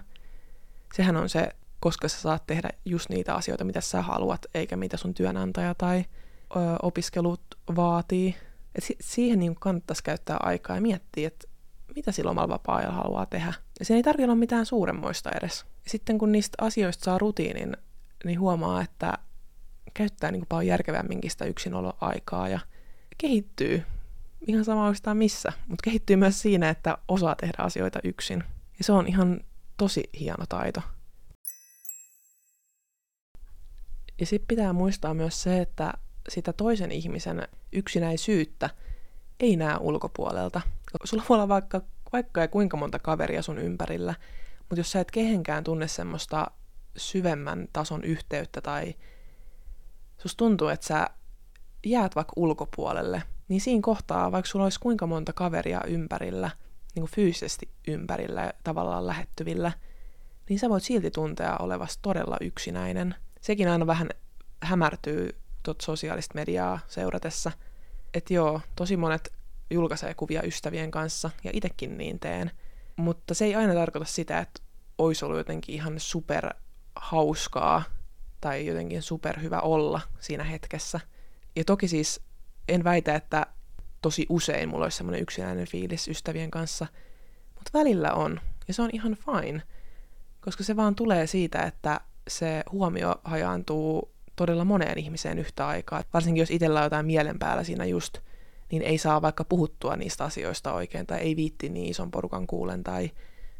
Sehän 0.94 1.16
on 1.16 1.28
se, 1.28 1.48
koska 1.80 2.08
sä 2.08 2.20
saat 2.20 2.46
tehdä 2.46 2.68
just 2.84 3.08
niitä 3.08 3.34
asioita, 3.34 3.64
mitä 3.64 3.80
sä 3.80 4.02
haluat, 4.02 4.46
eikä 4.54 4.76
mitä 4.76 4.96
sun 4.96 5.14
työnantaja 5.14 5.74
tai 5.74 5.98
ö, 5.98 6.58
opiskelut 6.82 7.40
vaatii. 7.76 8.36
Et 8.74 8.84
si- 8.84 8.96
siihen 9.00 9.38
niin 9.38 9.54
kannattaisi 9.60 10.04
käyttää 10.04 10.36
aikaa 10.42 10.76
ja 10.76 10.82
miettiä, 10.82 11.26
että 11.26 11.48
mitä 11.96 12.12
silloin 12.12 12.38
omalla 12.38 12.54
vapaa-ajalla 12.54 12.94
haluaa 12.96 13.26
tehdä. 13.26 13.52
Ja 13.78 13.84
se 13.84 13.94
ei 13.94 14.02
tarvitse 14.02 14.24
olla 14.24 14.34
mitään 14.34 14.66
suuremmoista 14.66 15.30
edes. 15.30 15.64
Ja 15.84 15.90
sitten 15.90 16.18
kun 16.18 16.32
niistä 16.32 16.64
asioista 16.64 17.04
saa 17.04 17.18
rutiinin, 17.18 17.76
niin 18.24 18.40
huomaa, 18.40 18.82
että 18.82 19.12
käyttää 19.94 20.30
niin 20.30 20.46
paljon 20.48 20.66
järkevämminkin 20.66 21.30
sitä 21.30 21.44
yksinoloaikaa 21.44 22.48
ja 22.48 22.60
kehittyy. 23.18 23.82
Ihan 24.46 24.64
sama 24.64 24.84
oikeastaan 24.86 25.16
missä, 25.16 25.52
mutta 25.68 25.82
kehittyy 25.82 26.16
myös 26.16 26.42
siinä, 26.42 26.68
että 26.68 26.98
osaa 27.08 27.34
tehdä 27.34 27.54
asioita 27.58 27.98
yksin. 28.04 28.44
Ja 28.78 28.84
se 28.84 28.92
on 28.92 29.06
ihan 29.06 29.40
tosi 29.76 30.10
hieno 30.20 30.44
taito. 30.48 30.80
Ja 34.20 34.26
sitten 34.26 34.48
pitää 34.48 34.72
muistaa 34.72 35.14
myös 35.14 35.42
se, 35.42 35.60
että 35.60 35.92
sitä 36.28 36.52
toisen 36.52 36.92
ihmisen 36.92 37.48
yksinäisyyttä 37.72 38.70
ei 39.40 39.56
näe 39.56 39.76
ulkopuolelta. 39.80 40.60
Sulla 41.04 41.24
voi 41.28 41.34
olla 41.34 41.48
vaikka, 41.48 41.80
vaikka 42.12 42.40
ja 42.40 42.48
kuinka 42.48 42.76
monta 42.76 42.98
kaveria 42.98 43.42
sun 43.42 43.58
ympärillä, 43.58 44.14
mutta 44.58 44.80
jos 44.80 44.92
sä 44.92 45.00
et 45.00 45.10
kehenkään 45.10 45.64
tunne 45.64 45.88
semmoista 45.88 46.50
syvemmän 46.96 47.68
tason 47.72 48.04
yhteyttä 48.04 48.60
tai 48.60 48.94
sus 50.18 50.36
tuntuu, 50.36 50.68
että 50.68 50.86
sä 50.86 51.10
jäät 51.86 52.16
vaikka 52.16 52.32
ulkopuolelle, 52.36 53.22
niin 53.48 53.60
siinä 53.60 53.82
kohtaa, 53.82 54.32
vaikka 54.32 54.48
sulla 54.48 54.64
olisi 54.64 54.80
kuinka 54.80 55.06
monta 55.06 55.32
kaveria 55.32 55.80
ympärillä, 55.86 56.50
niin 56.94 57.02
kuin 57.02 57.10
fyysisesti 57.10 57.68
ympärillä 57.88 58.52
tavallaan 58.64 59.06
lähettyvillä, 59.06 59.72
niin 60.48 60.58
sä 60.58 60.68
voit 60.68 60.84
silti 60.84 61.10
tuntea 61.10 61.56
olevasi 61.56 61.98
todella 62.02 62.36
yksinäinen. 62.40 63.14
Sekin 63.40 63.68
aina 63.68 63.86
vähän 63.86 64.10
hämärtyy 64.62 65.36
tuot 65.62 65.80
sosiaalista 65.80 66.34
mediaa 66.34 66.78
seuratessa, 66.88 67.52
että 68.14 68.34
joo, 68.34 68.60
tosi 68.76 68.96
monet 68.96 69.32
julkaisee 69.70 70.14
kuvia 70.14 70.42
ystävien 70.42 70.90
kanssa, 70.90 71.30
ja 71.44 71.50
itekin 71.54 71.98
niin 71.98 72.20
teen. 72.20 72.50
Mutta 72.96 73.34
se 73.34 73.44
ei 73.44 73.54
aina 73.54 73.74
tarkoita 73.74 74.12
sitä, 74.12 74.38
että 74.38 74.62
olisi 74.98 75.24
ollut 75.24 75.38
jotenkin 75.38 75.74
ihan 75.74 76.00
super 76.00 76.54
hauskaa 76.96 77.82
tai 78.40 78.66
jotenkin 78.66 79.02
superhyvä 79.02 79.60
olla 79.60 80.00
siinä 80.18 80.44
hetkessä. 80.44 81.00
Ja 81.60 81.64
toki 81.64 81.88
siis 81.88 82.20
en 82.68 82.84
väitä, 82.84 83.14
että 83.14 83.46
tosi 84.02 84.26
usein 84.28 84.68
mulla 84.68 84.84
olisi 84.84 84.96
semmoinen 84.96 85.22
yksinäinen 85.22 85.66
fiilis 85.66 86.08
ystävien 86.08 86.50
kanssa, 86.50 86.86
mutta 87.54 87.70
välillä 87.74 88.12
on, 88.12 88.40
ja 88.68 88.74
se 88.74 88.82
on 88.82 88.90
ihan 88.92 89.16
fine, 89.16 89.62
koska 90.40 90.64
se 90.64 90.76
vaan 90.76 90.94
tulee 90.94 91.26
siitä, 91.26 91.62
että 91.62 92.00
se 92.28 92.62
huomio 92.72 93.20
hajaantuu 93.24 94.12
todella 94.36 94.64
moneen 94.64 94.98
ihmiseen 94.98 95.38
yhtä 95.38 95.66
aikaa. 95.66 96.02
Varsinkin 96.14 96.40
jos 96.40 96.50
itsellä 96.50 96.80
on 96.80 96.84
jotain 96.84 97.06
mielen 97.06 97.38
päällä 97.38 97.64
siinä 97.64 97.84
just, 97.84 98.18
niin 98.70 98.82
ei 98.82 98.98
saa 98.98 99.22
vaikka 99.22 99.44
puhuttua 99.44 99.96
niistä 99.96 100.24
asioista 100.24 100.72
oikein, 100.72 101.06
tai 101.06 101.18
ei 101.18 101.36
viitti 101.36 101.68
niin 101.68 101.90
ison 101.90 102.10
porukan 102.10 102.46
kuulen, 102.46 102.84
tai 102.84 103.10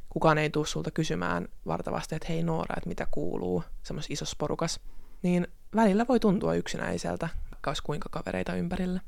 kukaan 0.08 0.38
ei 0.38 0.50
tule 0.50 0.66
sulta 0.66 0.90
kysymään 0.90 1.48
vartavasti, 1.66 2.14
että 2.14 2.28
hei 2.28 2.42
Noora, 2.42 2.74
että 2.76 2.88
mitä 2.88 3.06
kuuluu 3.10 3.64
semmoisessa 3.82 4.12
isossa 4.12 4.36
porukas. 4.38 4.80
Niin 5.22 5.48
välillä 5.76 6.06
voi 6.08 6.20
tuntua 6.20 6.54
yksinäiseltä, 6.54 7.28
vaikka 7.60 7.70
olisi 7.70 7.82
kuinka 7.82 8.08
kavereita 8.08 8.54
ympärillä. 8.54 9.00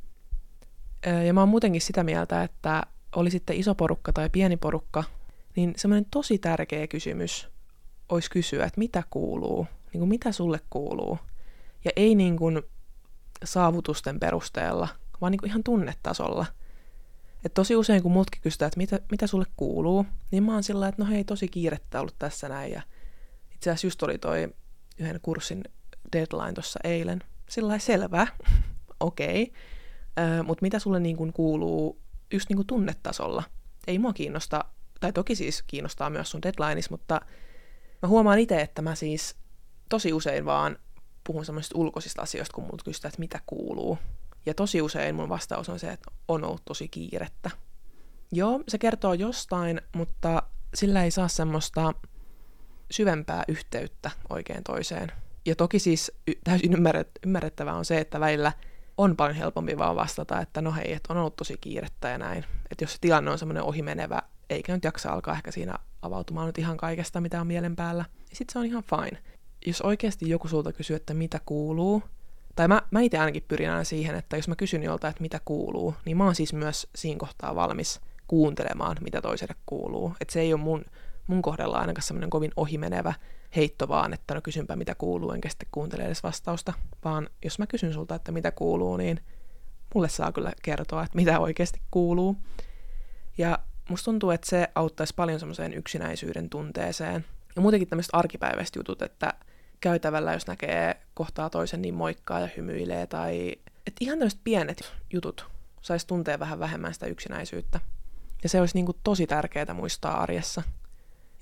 Ja 1.26 1.34
mä 1.34 1.40
oon 1.40 1.48
muutenkin 1.48 1.80
sitä 1.80 2.04
mieltä, 2.04 2.42
että 2.42 2.82
oli 3.16 3.30
sitten 3.30 3.56
iso 3.56 3.74
porukka 3.74 4.12
tai 4.12 4.30
pieni 4.30 4.56
porukka, 4.56 5.04
niin 5.56 5.72
semmoinen 5.76 6.06
tosi 6.10 6.38
tärkeä 6.38 6.86
kysymys 6.86 7.48
olisi 8.08 8.30
kysyä, 8.30 8.64
että 8.64 8.78
mitä 8.78 9.02
kuuluu, 9.10 9.66
niin 9.92 9.98
kuin 9.98 10.08
mitä 10.08 10.32
sulle 10.32 10.60
kuuluu. 10.70 11.18
Ja 11.84 11.90
ei 11.96 12.14
niin 12.14 12.36
kuin 12.36 12.62
saavutusten 13.44 14.20
perusteella, 14.20 14.88
vaan 15.20 15.30
niin 15.30 15.38
kuin 15.38 15.48
ihan 15.48 15.62
tunnetasolla. 15.64 16.46
Et 17.44 17.54
tosi 17.54 17.76
usein, 17.76 18.02
kun 18.02 18.12
mutki 18.12 18.40
kysytään, 18.40 18.66
että 18.66 18.78
mitä, 18.78 19.00
mitä 19.10 19.26
sulle 19.26 19.46
kuuluu, 19.56 20.06
niin 20.30 20.42
mä 20.42 20.52
oon 20.52 20.62
sillä 20.62 20.88
että 20.88 21.02
no 21.02 21.10
hei, 21.10 21.24
tosi 21.24 21.48
kiirettä 21.48 22.00
ollut 22.00 22.18
tässä 22.18 22.48
näin. 22.48 22.72
Ja 22.72 22.82
itse 23.54 23.70
asiassa 23.70 23.86
just 23.86 24.02
oli 24.02 24.18
toi 24.18 24.54
yhden 24.98 25.20
kurssin 25.22 25.64
deadline 26.12 26.52
tuossa 26.52 26.80
eilen. 26.84 27.22
Sillä 27.48 27.78
selvä, 27.78 28.26
okei. 29.00 29.42
Okay. 29.42 30.42
Mutta 30.42 30.62
mitä 30.62 30.78
sulle 30.78 31.00
niin 31.00 31.16
kuin 31.16 31.33
kuuluu 31.33 32.00
just 32.33 32.48
niin 32.48 32.57
kuin 32.57 32.66
tunnetasolla? 32.66 33.42
Ei 33.87 33.98
mua 33.98 34.12
kiinnosta, 34.12 34.64
tai 35.00 35.12
toki 35.12 35.35
siis 35.35 35.62
kiinnostaa 35.66 36.11
myös 36.11 36.31
sun 36.31 36.42
deadlineis, 36.42 36.90
mutta 36.90 37.20
mä 38.02 38.09
huomaan 38.09 38.38
itse, 38.38 38.61
että 38.61 38.83
mä 38.83 38.94
siis 38.94 39.37
tosi 39.88 40.12
usein 40.12 40.44
vaan 40.44 40.78
puhun 41.24 41.44
semmoisista 41.44 41.78
ulkoisista 41.78 42.22
asioista, 42.22 42.55
kun 42.55 42.64
multa 42.64 42.85
kysytään, 42.85 43.09
että 43.09 43.20
mitä 43.20 43.40
kuuluu. 43.46 43.98
Ja 44.46 44.55
tosi 44.55 44.83
usein 44.83 45.14
mun 45.14 45.28
vastaus 45.28 45.68
on 45.68 45.78
se, 45.78 45.92
että 45.92 46.11
on 46.28 46.44
ollut 46.44 46.64
tosi 46.64 46.88
kiirettä. 46.88 47.50
Joo, 48.33 48.61
se 48.68 48.78
kertoo 48.78 49.14
jostain, 49.14 49.81
mutta 49.94 50.42
sillä 50.74 51.05
ei 51.05 51.11
saa 51.11 51.28
semmoista 51.28 51.92
syvempää 52.90 53.44
yhteyttä 53.48 54.11
oikein 54.31 54.64
toiseen. 54.64 55.12
Ja 55.46 55.57
toki 55.57 55.78
siis 55.78 56.12
täysin 56.44 56.76
ymmärrettävää 57.26 57.74
on 57.74 57.85
se, 57.85 57.98
että 57.98 58.20
välillä 58.20 58.52
on 58.98 59.16
paljon 59.16 59.37
helpompi 59.37 59.78
vaan 59.78 59.96
vastata, 59.96 60.40
että 60.40 60.61
no 60.61 60.72
hei, 60.72 60.92
että 60.92 61.12
on 61.12 61.18
ollut 61.18 61.37
tosi 61.37 61.57
kiirettä 61.61 62.09
ja 62.09 62.18
näin. 62.18 62.44
Että 62.70 62.85
jos 62.85 62.92
se 62.92 62.98
tilanne 63.00 63.31
on 63.31 63.38
semmoinen 63.38 63.62
ohimenevä, 63.62 64.22
eikä 64.50 64.74
nyt 64.74 64.85
jaksa 64.85 65.12
alkaa 65.12 65.35
ehkä 65.35 65.50
siinä 65.50 65.78
avautumaan 66.02 66.46
nyt 66.46 66.59
ihan 66.59 66.76
kaikesta, 66.76 67.20
mitä 67.20 67.40
on 67.40 67.46
mielen 67.46 67.76
päällä, 67.76 68.05
niin 68.28 68.37
sitten 68.37 68.52
se 68.52 68.59
on 68.59 68.66
ihan 68.66 68.83
fine. 68.83 69.22
Jos 69.66 69.81
oikeasti 69.81 70.31
joku 70.31 70.48
sulta 70.48 70.72
kysyy, 70.72 70.96
että 70.96 71.14
mitä 71.14 71.40
kuuluu, 71.46 72.02
tai 72.57 72.68
mä, 72.68 72.83
mä 72.90 73.00
itse 73.00 73.18
ainakin 73.18 73.44
pyrin 73.48 73.70
aina 73.70 73.85
siihen, 73.85 74.14
että 74.16 74.37
jos 74.37 74.48
mä 74.48 74.57
kysyn 74.57 74.83
jolta, 74.83 75.09
että 75.09 75.22
mitä 75.22 75.40
kuuluu, 75.44 75.94
niin 76.05 76.16
mä 76.16 76.24
oon 76.24 76.35
siis 76.35 76.52
myös 76.52 76.87
siinä 76.94 77.18
kohtaa 77.18 77.55
valmis 77.55 78.00
kuuntelemaan, 78.26 78.96
mitä 79.00 79.22
toiselle 79.22 79.55
kuuluu. 79.66 80.12
Että 80.20 80.33
se 80.33 80.40
ei 80.40 80.52
ole 80.52 80.61
mun, 80.61 80.85
mun 81.26 81.42
kohdalla 81.42 81.78
ainakaan 81.78 82.02
semmoinen 82.02 82.31
kovin 82.31 82.52
ohimenevä 82.57 83.14
heitto 83.56 83.88
vaan, 83.88 84.12
että 84.12 84.34
no 84.34 84.40
kysynpä 84.40 84.76
mitä 84.76 84.94
kuuluu, 84.94 85.32
enkä 85.32 85.48
sitten 85.48 85.68
kuuntele 85.72 86.02
edes 86.02 86.22
vastausta, 86.22 86.72
vaan 87.04 87.30
jos 87.44 87.58
mä 87.58 87.66
kysyn 87.66 87.92
sulta, 87.92 88.14
että 88.14 88.32
mitä 88.32 88.50
kuuluu, 88.52 88.96
niin 88.96 89.20
mulle 89.94 90.08
saa 90.08 90.32
kyllä 90.32 90.52
kertoa, 90.62 91.02
että 91.02 91.16
mitä 91.16 91.40
oikeasti 91.40 91.80
kuuluu. 91.90 92.36
Ja 93.38 93.58
musta 93.88 94.04
tuntuu, 94.04 94.30
että 94.30 94.50
se 94.50 94.68
auttaisi 94.74 95.14
paljon 95.14 95.40
semmoiseen 95.40 95.74
yksinäisyyden 95.74 96.50
tunteeseen. 96.50 97.24
Ja 97.56 97.62
muutenkin 97.62 97.88
tämmöiset 97.88 98.14
arkipäiväiset 98.14 98.76
jutut, 98.76 99.02
että 99.02 99.34
käytävällä, 99.80 100.32
jos 100.32 100.46
näkee 100.46 101.00
kohtaa 101.14 101.50
toisen, 101.50 101.82
niin 101.82 101.94
moikkaa 101.94 102.40
ja 102.40 102.48
hymyilee, 102.56 103.06
tai 103.06 103.52
että 103.86 103.98
ihan 104.00 104.18
tämmöiset 104.18 104.40
pienet 104.44 104.92
jutut 105.12 105.50
saisi 105.82 106.06
tuntea 106.06 106.38
vähän 106.38 106.58
vähemmän 106.58 106.94
sitä 106.94 107.06
yksinäisyyttä. 107.06 107.80
Ja 108.42 108.48
se 108.48 108.60
olisi 108.60 108.74
niin 108.74 108.86
kuin 108.86 108.98
tosi 109.04 109.26
tärkeää 109.26 109.74
muistaa 109.74 110.22
arjessa. 110.22 110.62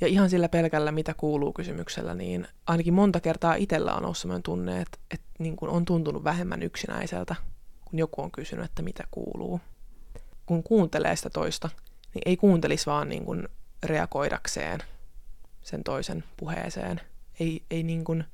Ja 0.01 0.07
ihan 0.07 0.31
sillä 0.31 0.49
pelkällä, 0.49 0.93
mitä 0.93 1.15
kuuluu 1.15 1.53
kysymyksellä, 1.53 2.15
niin 2.15 2.49
ainakin 2.67 2.95
monta 2.95 3.21
kertaa 3.21 3.55
itsellä 3.55 3.95
on 3.95 4.05
ollut 4.05 4.19
sellainen 4.19 4.43
tunne, 4.43 4.81
että, 4.81 4.99
että 5.11 5.27
niin 5.39 5.57
kuin 5.57 5.71
on 5.71 5.85
tuntunut 5.85 6.25
vähemmän 6.25 6.63
yksinäiseltä, 6.63 7.37
kun 7.85 7.99
joku 7.99 8.23
on 8.23 8.31
kysynyt, 8.31 8.65
että 8.65 8.83
mitä 8.83 9.05
kuuluu. 9.11 9.61
Kun 10.47 10.63
kuuntelee 10.63 11.17
sitä 11.17 11.31
toista, 11.31 11.71
niin 12.15 12.23
ei 12.27 12.37
kuuntelisi 12.37 12.87
vaan 12.87 13.09
niin 13.09 13.25
kuin 13.25 13.49
reagoidakseen 13.83 14.81
sen 15.63 15.85
toisen 15.85 16.25
puheeseen. 16.37 17.01
Ei, 17.41 17.63
ei 17.71 17.83
niin 17.83 18.05
kuin 18.05 18.25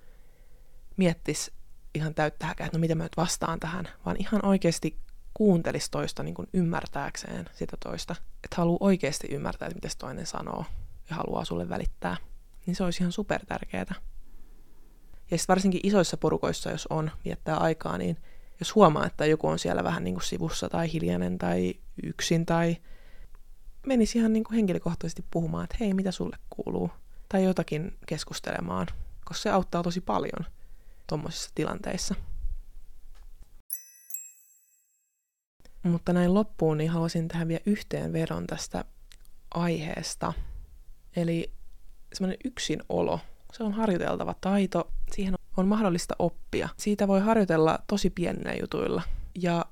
miettisi 0.96 1.52
ihan 1.94 2.14
täyttä 2.14 2.46
häkää, 2.46 2.66
että 2.66 2.78
no 2.78 2.80
mitä 2.80 2.94
mä 2.94 3.02
nyt 3.02 3.16
vastaan 3.16 3.60
tähän, 3.60 3.88
vaan 4.04 4.16
ihan 4.18 4.44
oikeasti 4.44 4.96
kuuntelisi 5.34 5.90
toista 5.90 6.22
niin 6.22 6.34
kuin 6.34 6.48
ymmärtääkseen 6.52 7.50
sitä 7.52 7.76
toista. 7.84 8.16
Että 8.44 8.56
haluaa 8.56 8.78
oikeasti 8.80 9.26
ymmärtää, 9.30 9.66
että 9.66 9.76
mitä 9.76 9.88
se 9.88 9.98
toinen 9.98 10.26
sanoo 10.26 10.64
ja 11.10 11.16
haluaa 11.16 11.44
sulle 11.44 11.68
välittää. 11.68 12.16
Niin 12.66 12.76
se 12.76 12.84
olisi 12.84 13.02
ihan 13.02 13.12
super 13.12 13.46
tärkeää. 13.46 13.94
Ja 15.30 15.38
sitten 15.38 15.48
varsinkin 15.48 15.80
isoissa 15.82 16.16
porukoissa, 16.16 16.70
jos 16.70 16.86
on, 16.86 17.10
viettää 17.24 17.56
aikaa, 17.56 17.98
niin 17.98 18.16
jos 18.60 18.74
huomaa, 18.74 19.06
että 19.06 19.26
joku 19.26 19.48
on 19.48 19.58
siellä 19.58 19.84
vähän 19.84 20.04
niin 20.04 20.14
kuin 20.14 20.24
sivussa 20.24 20.68
tai 20.68 20.92
hiljainen 20.92 21.38
tai 21.38 21.74
yksin 22.02 22.46
tai 22.46 22.76
menisi 23.86 24.18
ihan 24.18 24.32
niin 24.32 24.44
kuin 24.44 24.54
henkilökohtaisesti 24.54 25.24
puhumaan, 25.30 25.64
että 25.64 25.76
hei, 25.80 25.94
mitä 25.94 26.10
sulle 26.10 26.38
kuuluu? 26.50 26.90
Tai 27.28 27.44
jotakin 27.44 27.98
keskustelemaan, 28.06 28.86
koska 29.24 29.42
se 29.42 29.50
auttaa 29.50 29.82
tosi 29.82 30.00
paljon 30.00 30.46
tuommoisissa 31.06 31.50
tilanteissa. 31.54 32.14
Mutta 35.82 36.12
näin 36.12 36.34
loppuun 36.34 36.78
niin 36.78 36.90
haluaisin 36.90 37.28
tähän 37.28 37.48
vielä 37.48 37.62
yhteen 37.66 38.12
vedon 38.12 38.46
tästä 38.46 38.84
aiheesta. 39.54 40.32
Eli 41.16 41.52
semmoinen 42.12 42.38
yksinolo, 42.44 43.20
se 43.52 43.62
on 43.62 43.72
harjoiteltava 43.72 44.34
taito, 44.40 44.90
siihen 45.12 45.34
on 45.56 45.68
mahdollista 45.68 46.14
oppia. 46.18 46.68
Siitä 46.76 47.08
voi 47.08 47.20
harjoitella 47.20 47.78
tosi 47.86 48.10
pienillä 48.10 48.54
jutuilla. 48.54 49.02
Ja 49.34 49.64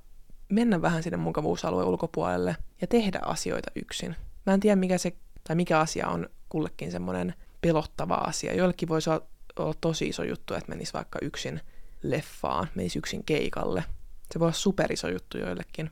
mennä 0.49 0.83
vähän 0.83 1.03
sinne 1.03 1.17
mukavuusalueen 1.17 1.89
ulkopuolelle 1.89 2.57
ja 2.81 2.87
tehdä 2.87 3.21
asioita 3.23 3.71
yksin. 3.75 4.17
Mä 4.47 4.55
en 4.55 4.61
tiedä, 4.61 4.77
mikä, 4.77 4.99
se, 4.99 5.17
tai 5.45 5.57
mikä 5.57 5.81
asia 5.81 6.09
on 6.09 6.29
kullekin 6.49 6.93
semmoinen 6.93 7.35
pelottava 7.61 8.15
asia. 8.15 8.55
Joillekin 8.55 8.89
voisi 8.89 9.11
olla, 9.11 9.75
tosi 9.81 10.09
iso 10.09 10.25
juttu, 10.25 10.55
että 10.55 10.69
menisi 10.69 10.93
vaikka 10.93 11.19
yksin 11.23 11.61
leffaan, 12.03 12.69
menisi 12.75 12.99
yksin 12.99 13.25
keikalle. 13.25 13.85
Se 14.33 14.41
voi 14.41 14.47
olla 14.47 14.53
superiso 14.53 15.09
juttu 15.09 15.39
joillekin, 15.39 15.91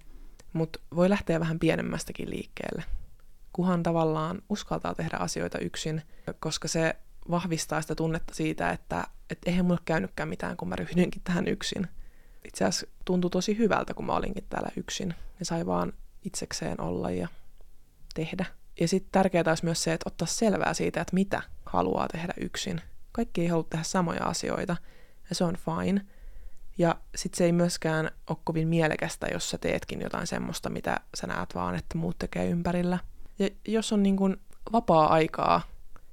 mutta 0.52 0.78
voi 0.96 1.10
lähteä 1.10 1.40
vähän 1.40 1.58
pienemmästäkin 1.58 2.30
liikkeelle. 2.30 2.84
Kuhan 3.52 3.82
tavallaan 3.82 4.42
uskaltaa 4.48 4.94
tehdä 4.94 5.16
asioita 5.16 5.58
yksin, 5.58 6.02
koska 6.40 6.68
se 6.68 6.96
vahvistaa 7.30 7.82
sitä 7.82 7.94
tunnetta 7.94 8.34
siitä, 8.34 8.70
että 8.70 9.04
et 9.30 9.38
eihän 9.46 9.64
mulle 9.64 9.80
käynytkään 9.84 10.28
mitään, 10.28 10.56
kun 10.56 10.68
mä 10.68 10.76
ryhdyinkin 10.76 11.22
tähän 11.24 11.48
yksin. 11.48 11.88
Itse 12.44 12.64
asiassa 12.64 12.86
tuntui 13.04 13.30
tosi 13.30 13.58
hyvältä, 13.58 13.94
kun 13.94 14.06
mä 14.06 14.12
olinkin 14.12 14.46
täällä 14.48 14.68
yksin. 14.76 15.14
Ja 15.38 15.44
sai 15.44 15.66
vaan 15.66 15.92
itsekseen 16.24 16.80
olla 16.80 17.10
ja 17.10 17.28
tehdä. 18.14 18.44
Ja 18.80 18.88
sitten 18.88 19.12
tärkeää 19.12 19.44
olisi 19.46 19.64
myös 19.64 19.82
se, 19.82 19.92
että 19.92 20.08
ottaa 20.08 20.26
selvää 20.26 20.74
siitä, 20.74 21.00
että 21.00 21.14
mitä 21.14 21.42
haluaa 21.66 22.08
tehdä 22.08 22.34
yksin. 22.40 22.80
Kaikki 23.12 23.40
ei 23.40 23.46
halua 23.46 23.66
tehdä 23.70 23.84
samoja 23.84 24.24
asioita, 24.24 24.76
ja 25.28 25.34
se 25.34 25.44
on 25.44 25.56
fine. 25.56 26.06
Ja 26.78 26.96
sitten 27.14 27.38
se 27.38 27.44
ei 27.44 27.52
myöskään 27.52 28.10
ole 28.30 28.38
kovin 28.44 28.68
mielekästä, 28.68 29.26
jos 29.26 29.50
sä 29.50 29.58
teetkin 29.58 30.00
jotain 30.00 30.26
semmoista, 30.26 30.70
mitä 30.70 30.96
sä 31.14 31.26
näet 31.26 31.54
vaan, 31.54 31.74
että 31.74 31.98
muut 31.98 32.18
tekee 32.18 32.46
ympärillä. 32.46 32.98
Ja 33.42 33.48
jos 33.68 33.92
on 33.92 34.02
niin 34.02 34.16
kuin 34.16 34.36
vapaa-aikaa, 34.72 35.62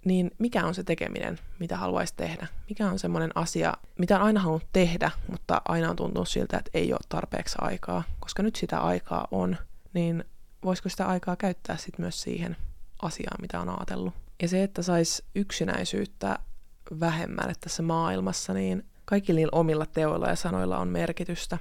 niin 0.05 0.31
mikä 0.37 0.65
on 0.65 0.75
se 0.75 0.83
tekeminen, 0.83 1.39
mitä 1.59 1.77
haluaisi 1.77 2.13
tehdä? 2.17 2.47
Mikä 2.69 2.87
on 2.87 2.99
semmoinen 2.99 3.31
asia, 3.35 3.73
mitä 3.97 4.15
on 4.15 4.21
aina 4.21 4.39
halunnut 4.39 4.69
tehdä, 4.73 5.11
mutta 5.31 5.61
aina 5.65 5.89
on 5.89 5.95
tuntunut 5.95 6.29
siltä, 6.29 6.57
että 6.57 6.71
ei 6.73 6.93
ole 6.93 6.99
tarpeeksi 7.09 7.55
aikaa. 7.61 8.03
Koska 8.19 8.43
nyt 8.43 8.55
sitä 8.55 8.79
aikaa 8.79 9.27
on, 9.31 9.57
niin 9.93 10.23
voisiko 10.63 10.89
sitä 10.89 11.05
aikaa 11.07 11.35
käyttää 11.35 11.77
sitten 11.77 12.03
myös 12.03 12.21
siihen 12.21 12.57
asiaan, 13.01 13.41
mitä 13.41 13.59
on 13.59 13.69
ajatellut. 13.69 14.13
Ja 14.41 14.47
se, 14.47 14.63
että 14.63 14.81
sais 14.81 15.23
yksinäisyyttä 15.35 16.39
vähemmän 16.99 17.53
tässä 17.59 17.83
maailmassa, 17.83 18.53
niin 18.53 18.85
kaikilla 19.05 19.37
niillä 19.37 19.59
omilla 19.59 19.85
teoilla 19.85 20.29
ja 20.29 20.35
sanoilla 20.35 20.77
on 20.77 20.87
merkitystä. 20.87 21.57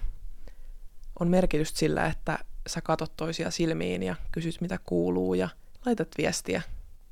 On 1.20 1.28
merkitystä 1.28 1.78
sillä, 1.78 2.06
että 2.06 2.38
sä 2.68 2.80
katot 2.80 3.12
toisia 3.16 3.50
silmiin 3.50 4.02
ja 4.02 4.14
kysyt 4.32 4.60
mitä 4.60 4.78
kuuluu 4.84 5.34
ja 5.34 5.48
laitat 5.86 6.08
viestiä. 6.18 6.62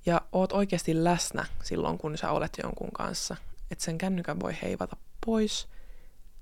Ja 0.06 0.20
oot 0.32 0.52
oikeasti 0.52 1.04
läsnä 1.04 1.46
silloin, 1.62 1.98
kun 1.98 2.18
sä 2.18 2.30
olet 2.30 2.52
jonkun 2.62 2.92
kanssa. 2.92 3.36
Että 3.70 3.84
sen 3.84 3.98
kännykän 3.98 4.40
voi 4.40 4.56
heivata 4.62 4.96
pois. 5.26 5.68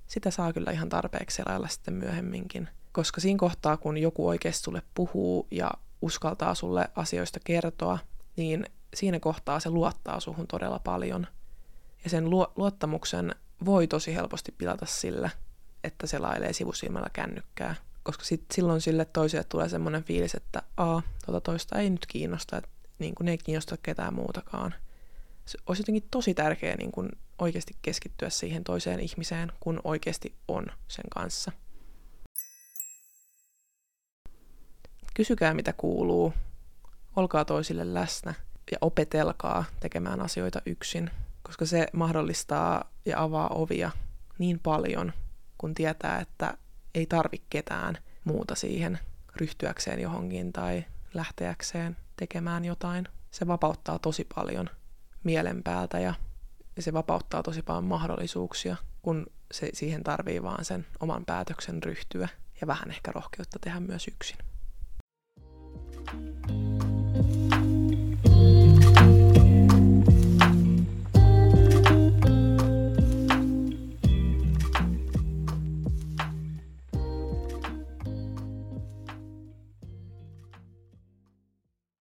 Sitä 0.07 0.31
saa 0.31 0.53
kyllä 0.53 0.71
ihan 0.71 0.89
tarpeeksi 0.89 1.35
selailla 1.35 1.67
sitten 1.67 1.93
myöhemminkin. 1.93 2.69
Koska 2.91 3.21
siinä 3.21 3.39
kohtaa, 3.39 3.77
kun 3.77 3.97
joku 3.97 4.27
oikeasti 4.27 4.63
sulle 4.63 4.81
puhuu 4.93 5.47
ja 5.51 5.71
uskaltaa 6.01 6.55
sulle 6.55 6.89
asioista 6.95 7.39
kertoa, 7.43 7.99
niin 8.35 8.65
siinä 8.93 9.19
kohtaa 9.19 9.59
se 9.59 9.69
luottaa 9.69 10.19
suhun 10.19 10.47
todella 10.47 10.79
paljon. 10.79 11.27
Ja 12.03 12.09
sen 12.09 12.29
lu- 12.29 12.47
luottamuksen 12.55 13.35
voi 13.65 13.87
tosi 13.87 14.15
helposti 14.15 14.51
pilata 14.57 14.85
sillä, 14.85 15.29
että 15.83 16.07
se 16.07 16.19
lailee 16.19 16.53
sivusilmällä 16.53 17.09
kännykkää. 17.13 17.75
Koska 18.05 18.23
sit, 18.25 18.45
silloin 18.53 18.81
sille 18.81 19.05
toiselle 19.05 19.45
tulee 19.49 19.69
semmoinen 19.69 20.03
fiilis, 20.03 20.35
että 20.35 20.61
a, 20.77 21.01
tuota 21.25 21.41
toista 21.41 21.79
ei 21.79 21.89
nyt 21.89 22.05
kiinnosta, 22.05 22.57
että 22.57 22.69
niin 22.99 23.15
kuin 23.15 23.25
ne 23.25 23.31
ei 23.31 23.37
kiinnosta 23.37 23.77
ketään 23.83 24.13
muutakaan. 24.13 24.75
Se 25.45 25.57
olisi 25.67 25.81
jotenkin 25.81 26.07
tosi 26.11 26.33
tärkeää 26.33 26.77
niin 26.77 26.91
kuin 26.91 27.09
oikeasti 27.39 27.75
keskittyä 27.81 28.29
siihen 28.29 28.63
toiseen 28.63 28.99
ihmiseen, 28.99 29.51
kun 29.59 29.81
oikeasti 29.83 30.35
on 30.47 30.65
sen 30.87 31.05
kanssa. 31.09 31.51
Kysykää 35.13 35.53
mitä 35.53 35.73
kuuluu, 35.73 36.33
olkaa 37.15 37.45
toisille 37.45 37.93
läsnä 37.93 38.33
ja 38.71 38.77
opetelkaa 38.81 39.65
tekemään 39.79 40.21
asioita 40.21 40.61
yksin, 40.65 41.11
koska 41.43 41.65
se 41.65 41.87
mahdollistaa 41.93 42.91
ja 43.05 43.23
avaa 43.23 43.47
ovia 43.47 43.91
niin 44.37 44.59
paljon, 44.59 45.13
kun 45.57 45.73
tietää, 45.73 46.19
että 46.19 46.57
ei 46.95 47.05
tarvi 47.05 47.41
ketään 47.49 47.97
muuta 48.23 48.55
siihen 48.55 48.99
ryhtyäkseen 49.35 49.99
johonkin 49.99 50.53
tai 50.53 50.85
lähteäkseen 51.13 51.97
tekemään 52.17 52.65
jotain. 52.65 53.07
Se 53.31 53.47
vapauttaa 53.47 53.99
tosi 53.99 54.27
paljon 54.35 54.69
mielen 55.23 55.63
päältä 55.63 55.99
ja 55.99 56.13
se 56.79 56.93
vapauttaa 56.93 57.43
tosi 57.43 57.61
paljon 57.61 57.85
mahdollisuuksia, 57.85 58.75
kun 59.01 59.25
se 59.51 59.69
siihen 59.73 60.03
tarvii 60.03 60.43
vaan 60.43 60.65
sen 60.65 60.85
oman 60.99 61.25
päätöksen 61.25 61.83
ryhtyä 61.83 62.27
ja 62.61 62.67
vähän 62.67 62.89
ehkä 62.89 63.11
rohkeutta 63.11 63.59
tehdä 63.59 63.79
myös 63.79 64.07
yksin. 64.07 64.37
thank 66.07 66.49
you 66.49 66.74